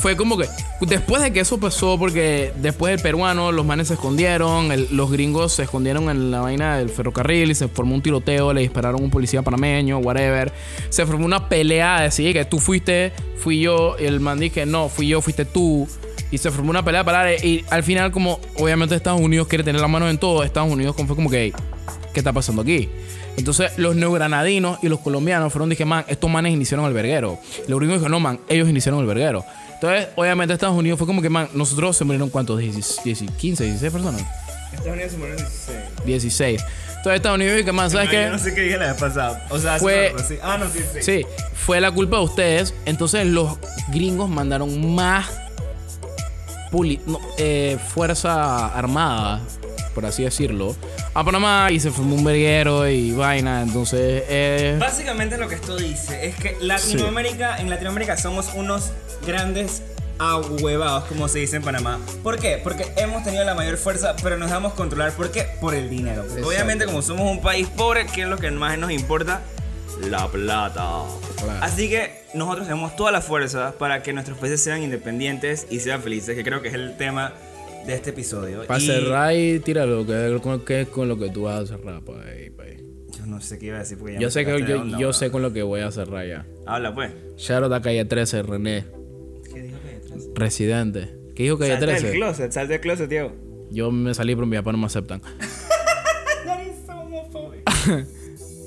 [0.00, 0.46] Fue como que.
[0.80, 5.10] Después de que eso pasó, porque después del peruano, los manes se escondieron, el- los
[5.10, 9.02] gringos se escondieron en la vaina del ferrocarril y se formó un tiroteo, le dispararon
[9.02, 10.52] un policía panameño, whatever.
[10.88, 14.64] Se formó una pelea de decir que tú fuiste, fui yo, y el man dije,
[14.64, 15.86] no, fui yo, fuiste tú.
[16.30, 19.80] Y se formó una pelea para y al final como obviamente Estados Unidos quiere tener
[19.80, 21.52] la mano en todo, Estados Unidos fue como que, "Ey,
[22.12, 22.88] ¿qué está pasando aquí?
[23.36, 27.38] Entonces los neogranadinos y los colombianos fueron, dije, man, estos manes iniciaron el verguero.
[27.68, 29.44] Los gringos dijeron, no, man, ellos iniciaron el verguero.
[29.74, 33.64] Entonces, obviamente Estados Unidos fue como que, man, nosotros se murieron cuántos, 10, 10, 15,
[33.64, 34.22] 16 personas.
[34.72, 35.78] Estados Unidos se murió en 16.
[36.04, 36.64] 16.
[36.88, 38.22] Entonces Estados Unidos dijo, man, ¿sabes No, qué?
[38.24, 39.46] Yo no sé qué dije la vez pasada.
[39.48, 40.36] O sea, Fue- sí.
[40.42, 41.02] Ah, no, sí, sí.
[41.02, 42.74] Sí, fue la culpa de ustedes.
[42.84, 43.56] Entonces los
[43.88, 45.26] gringos mandaron más
[46.70, 49.40] puli- no, eh, fuerza armada,
[49.94, 50.76] por así decirlo,
[51.14, 53.62] a Panamá y se formó un verguero y vaina.
[53.62, 58.90] Entonces, eh, Básicamente lo que esto dice es que Latinoamérica, en Latinoamérica somos unos
[59.26, 59.82] grandes
[60.18, 61.98] ahuevados, como se dice en Panamá.
[62.22, 62.60] ¿Por qué?
[62.62, 65.12] Porque hemos tenido la mayor fuerza, pero nos dejamos controlar.
[65.12, 65.46] ¿Por qué?
[65.60, 66.24] Por el dinero.
[66.44, 69.42] Obviamente, como somos un país pobre, ¿qué es lo que más nos importa?
[70.02, 71.04] La plata.
[71.36, 71.58] Claro.
[71.62, 76.02] Así que nosotros tenemos toda la fuerza para que nuestros países sean independientes y sean
[76.02, 77.32] felices, que creo que es el tema
[77.86, 78.64] de este episodio.
[78.66, 81.60] para Y cerrar y tíralo, que es con, que es con lo que tú vas
[81.62, 82.02] a cerrar.
[82.02, 82.76] pa' ahí, pa' ahí.
[83.18, 84.98] Yo no sé qué iba a decir porque ya Yo me sé que yo, onda,
[84.98, 85.12] yo bro.
[85.12, 86.46] sé con lo que voy a cerrar ya.
[86.66, 87.12] Habla pues.
[87.36, 88.84] Shout out a calle 13, René.
[89.52, 90.28] ¿Qué dijo que detrás?
[90.34, 91.14] Residente.
[91.34, 92.16] ¿Qué dijo calle Salta del 13?
[92.16, 93.32] closet, salta del closet, tío.
[93.70, 95.22] Yo me salí, pero mi papá no me aceptan.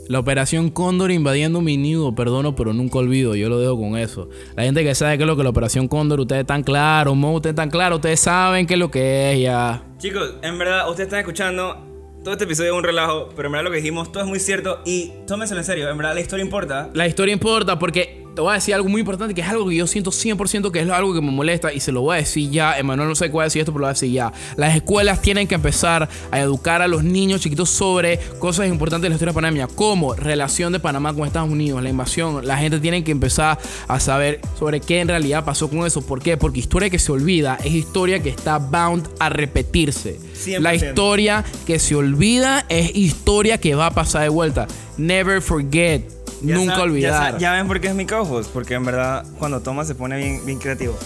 [0.10, 3.36] La operación Cóndor invadiendo mi nido, perdono, pero nunca olvido.
[3.36, 4.30] Yo lo dejo con eso.
[4.56, 7.16] La gente que sabe qué es lo que es la operación Cóndor, ustedes están claros,
[7.16, 9.84] Mo, ustedes están claros, ustedes saben qué es lo que es ya.
[9.98, 11.90] Chicos, en verdad, ustedes están escuchando.
[12.24, 14.40] Todo este episodio es un relajo, pero en verdad lo que dijimos todo es muy
[14.40, 15.90] cierto y tómenselo en serio.
[15.90, 16.90] En verdad, la historia importa.
[16.94, 19.76] La historia importa porque te voy a decir algo muy importante que es algo que
[19.76, 22.50] yo siento 100% que es algo que me molesta y se lo voy a decir
[22.50, 22.78] ya.
[22.78, 24.34] Emanuel no sé cuál decir esto, pero lo voy a decir ya.
[24.56, 29.10] Las escuelas tienen que empezar a educar a los niños chiquitos sobre cosas importantes de
[29.10, 32.46] la historia de Panamá, como relación de Panamá con Estados Unidos, la invasión.
[32.46, 36.02] La gente tiene que empezar a saber sobre qué en realidad pasó con eso.
[36.02, 36.38] ¿Por qué?
[36.38, 40.20] Porque historia que se olvida es historia que está bound a repetirse.
[40.36, 40.60] 100%.
[40.60, 44.68] La historia que se olvida es historia que va a pasar de vuelta.
[44.98, 46.23] Never forget.
[46.42, 47.32] Ya Nunca ya olvidar.
[47.34, 50.18] sa- Ya, ven por qué es mi co-host, porque en verdad cuando toma se pone
[50.18, 50.98] bien, bien creativo.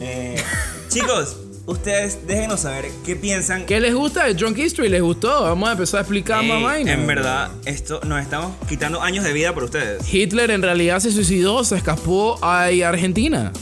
[0.00, 0.36] Eh,
[0.88, 3.64] chicos, ustedes déjenos saber qué piensan.
[3.64, 4.88] ¿Qué les gusta de Drunk History?
[4.90, 5.42] ¿Les gustó?
[5.44, 6.92] Vamos a empezar a explicar Ey, más vaina.
[6.92, 10.12] en verdad, esto nos estamos quitando años de vida por ustedes.
[10.12, 13.52] Hitler en realidad se suicidó, se escapó a Argentina.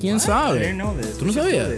[0.00, 0.76] ¿Quién sabe?
[1.18, 1.68] ¿Tú no sabías?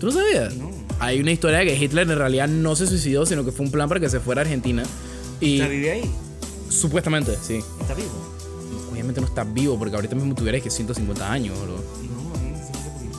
[0.00, 0.54] ¿Tú no sabías?
[0.98, 3.70] Hay una historia de que Hitler en realidad no se suicidó, sino que fue un
[3.72, 4.82] plan para que se fuera a Argentina.
[5.40, 6.10] Y ¿Está vive ahí?
[6.68, 7.60] Supuestamente, sí.
[7.80, 8.10] ¿Está vivo?
[8.90, 11.74] Obviamente no está vivo porque ahorita mismo tuviera que 150 años, bro.
[11.76, 13.18] No, a mí me siento poquito.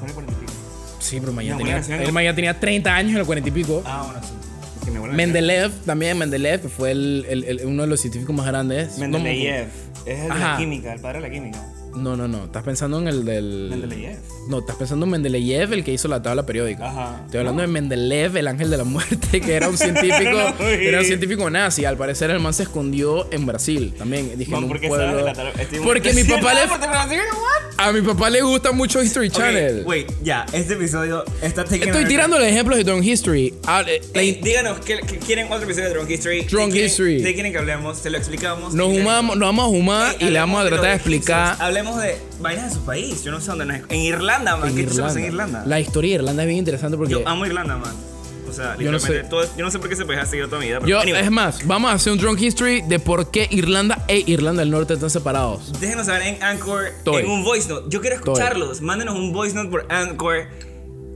[0.00, 0.52] Pone 40 y pico.
[1.00, 3.82] Sí, pero mañana tenía, él mañana tenía 30 años en el 40 y pico.
[3.84, 4.32] Ah, bueno, sí.
[4.78, 8.00] Es que mi abuela- Mendeleev, también Mendeleev, que fue el- el- el- uno de los
[8.00, 8.96] científicos más grandes.
[8.98, 9.68] No Mendeleev.
[10.06, 11.58] Es el de la química, el padre de la química.
[11.94, 12.44] No, no, no.
[12.44, 13.68] Estás pensando en el del.
[13.70, 14.18] Mendeleev.
[14.48, 16.88] No, estás pensando en Mendeleev, el que hizo la tabla periódica.
[16.90, 17.20] Ajá.
[17.26, 20.30] Estoy hablando de Mendeleev, el ángel de la muerte, que era un científico.
[20.30, 21.84] No, era un científico nazi.
[21.84, 23.94] Al parecer, el man se escondió en Brasil.
[23.96, 25.24] También dije Man, en un ¿por qué pueblo.
[25.24, 25.34] la
[25.78, 26.60] muy Porque mi papá le.
[26.66, 26.74] tu
[27.78, 29.80] A mi papá le gusta mucho History Channel.
[29.80, 32.04] Ok, Wait, ya, este episodio está Estoy
[32.38, 33.54] los ejemplos de Drunk History.
[33.66, 36.42] Ah, eh, la Ey, in- díganos, ¿qué, qué quieren otro episodio de Drunk History?
[36.42, 37.22] ¿De Drunk quieren- History.
[37.22, 37.98] ¿De quieren que hablemos?
[37.98, 38.72] Se lo explicamos.
[38.74, 41.56] nos, humamos, nos vamos a humar Ey, y le vamos a tratar de explicar.
[41.90, 43.22] De vainas de su país.
[43.24, 43.66] Yo no sé dónde.
[43.66, 44.68] no es- En Irlanda, man.
[44.68, 45.58] en ¿Qué sabes en Irlanda.
[45.58, 45.62] Irlanda?
[45.66, 47.12] La historia de Irlanda es bien interesante porque.
[47.12, 47.92] Yo amo Irlanda, man.
[48.48, 49.24] O sea, Yo no sé.
[49.24, 50.78] todo- yo no sé por qué se puede seguir toda mi vida.
[50.78, 54.04] Pero Yo, anyway, es más, vamos a hacer un drunk history de por qué Irlanda
[54.08, 55.72] e Irlanda del Norte están separados.
[55.80, 57.22] Déjenos saber en Anchor, Estoy.
[57.22, 57.86] en un voice note.
[57.88, 58.34] Yo quiero Estoy.
[58.34, 58.82] escucharlos.
[58.82, 60.48] Mándenos un voice note por Anchor.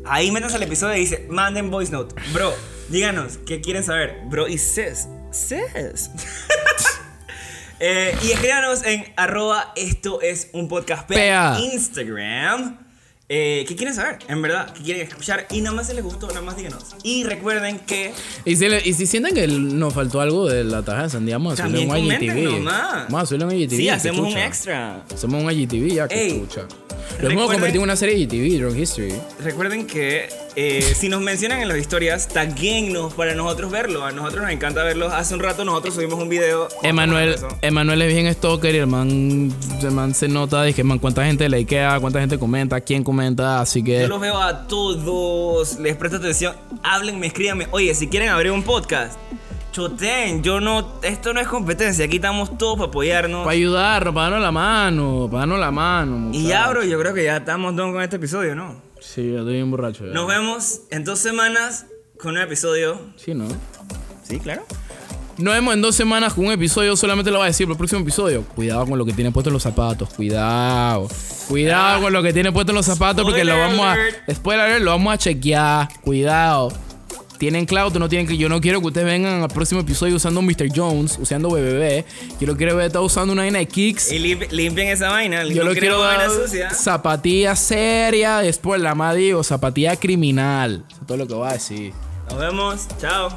[0.07, 2.15] Ahí métanse al episodio y dice, manden voice note.
[2.33, 2.55] Bro,
[2.89, 4.17] díganos, ¿qué quieren saber?
[4.31, 5.07] Bro, y sis.
[5.31, 6.11] Sis.
[7.81, 11.59] Eh, y escríbanos en arroba esto es un podcast Pea.
[11.73, 12.79] Instagram.
[13.29, 14.19] Eh, ¿Qué quieren saber?
[14.29, 15.47] En verdad, ¿qué quieren escuchar?
[15.51, 16.95] Y nada más si les gustó, nada más díganos.
[17.03, 18.13] Y recuerden que
[18.45, 21.35] Y si, le- y si sienten que nos faltó algo de la taja de sandía,
[21.37, 22.65] vamos a hacerle un IGTV.
[22.65, 23.77] Vamos a hacerle un IGTV.
[23.77, 25.03] Sí, hacemos un extra.
[25.13, 26.69] Hacemos un IGTV ya que Ey, escucha.
[27.21, 29.15] Lo hemos convertido en una serie de IGTV, Drunk History.
[29.41, 34.07] Recuerden que eh, si nos mencionan en las historias, taguennos para nosotros verlo.
[34.07, 35.13] A nosotros nos encanta verlos.
[35.13, 36.69] Hace un rato nosotros subimos un video.
[36.83, 37.37] Emanuel.
[37.61, 39.53] Emanuel es bien stalker y el man,
[39.83, 43.85] el man se nota que man, cuánta gente likea, cuánta gente comenta, quién comenta, así
[43.85, 47.69] que Yo los veo a todos, les presto atención, háblenme, escríbanme.
[47.73, 49.19] Oye, si quieren abrir un podcast,
[49.73, 53.45] choten, yo no, esto no es competencia, aquí estamos todos para apoyarnos.
[53.45, 56.31] para ayudarnos, para darnos la mano, para darnos la mano.
[56.33, 58.86] Y ya, bro, yo creo que ya estamos done con este episodio, ¿no?
[59.01, 60.07] Sí, yo estoy bien borracho.
[60.07, 60.13] ya.
[60.13, 61.87] Nos vemos en dos semanas
[62.19, 63.01] con un episodio.
[63.17, 63.47] Sí, ¿no?
[64.23, 64.65] Sí, claro.
[65.39, 67.79] Nos vemos en dos semanas con un episodio, solamente lo voy a decir, pero el
[67.79, 68.43] próximo episodio.
[68.55, 71.09] Cuidado con lo que tiene puesto en los zapatos, cuidado.
[71.49, 74.29] Cuidado con lo que tiene puesto en los zapatos porque lo vamos alert.
[74.29, 74.35] a...
[74.35, 75.89] Spoiler alert, lo vamos a chequear.
[76.01, 76.73] Cuidado.
[77.39, 78.39] ¿Tienen cloud o no tienen cloud?
[78.39, 80.69] Yo no quiero que ustedes vengan al próximo episodio usando Mr.
[80.75, 82.05] Jones, usando BBB.
[82.41, 84.11] Yo lo quiero ver estar usando una vaina de kicks.
[84.13, 86.71] Y limpi- limpien esa vaina, Yo no lo quiero dar sucia.
[86.71, 90.85] zapatilla seria, después la más digo, zapatilla criminal.
[90.91, 91.93] Eso es todo lo que voy a decir.
[92.31, 93.29] Nos vemos, chao.